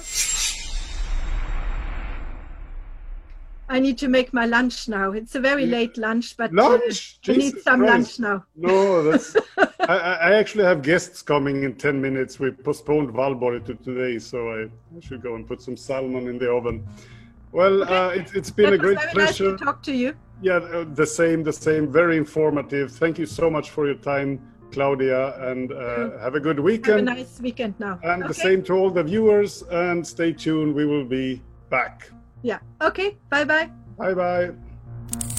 [3.68, 5.12] I need to make my lunch now.
[5.12, 7.18] It's a very late lunch, but lunch.
[7.26, 7.92] Uh, I need some Christ.
[7.92, 8.44] lunch now.
[8.54, 9.34] No, that's.
[9.80, 9.96] I,
[10.28, 12.38] I, actually have guests coming in ten minutes.
[12.38, 16.38] We postponed Valborg to today, so I, I should go and put some salmon in
[16.38, 16.86] the oven.
[17.52, 17.94] Well, okay.
[17.94, 19.50] uh, it, has been a great pleasure.
[19.50, 20.14] Nice to talk to you.
[20.40, 21.92] Yeah, uh, the same, the same.
[21.92, 22.92] Very informative.
[22.92, 24.40] Thank you so much for your time,
[24.72, 27.08] Claudia, and uh, have a good weekend.
[27.08, 28.00] Have a nice weekend now.
[28.02, 28.28] And okay.
[28.28, 29.62] the same to all the viewers.
[29.70, 30.74] And stay tuned.
[30.74, 32.10] We will be back.
[32.42, 32.58] Yeah.
[32.80, 33.16] Okay.
[33.28, 33.70] Bye bye.
[33.98, 35.38] Bye bye.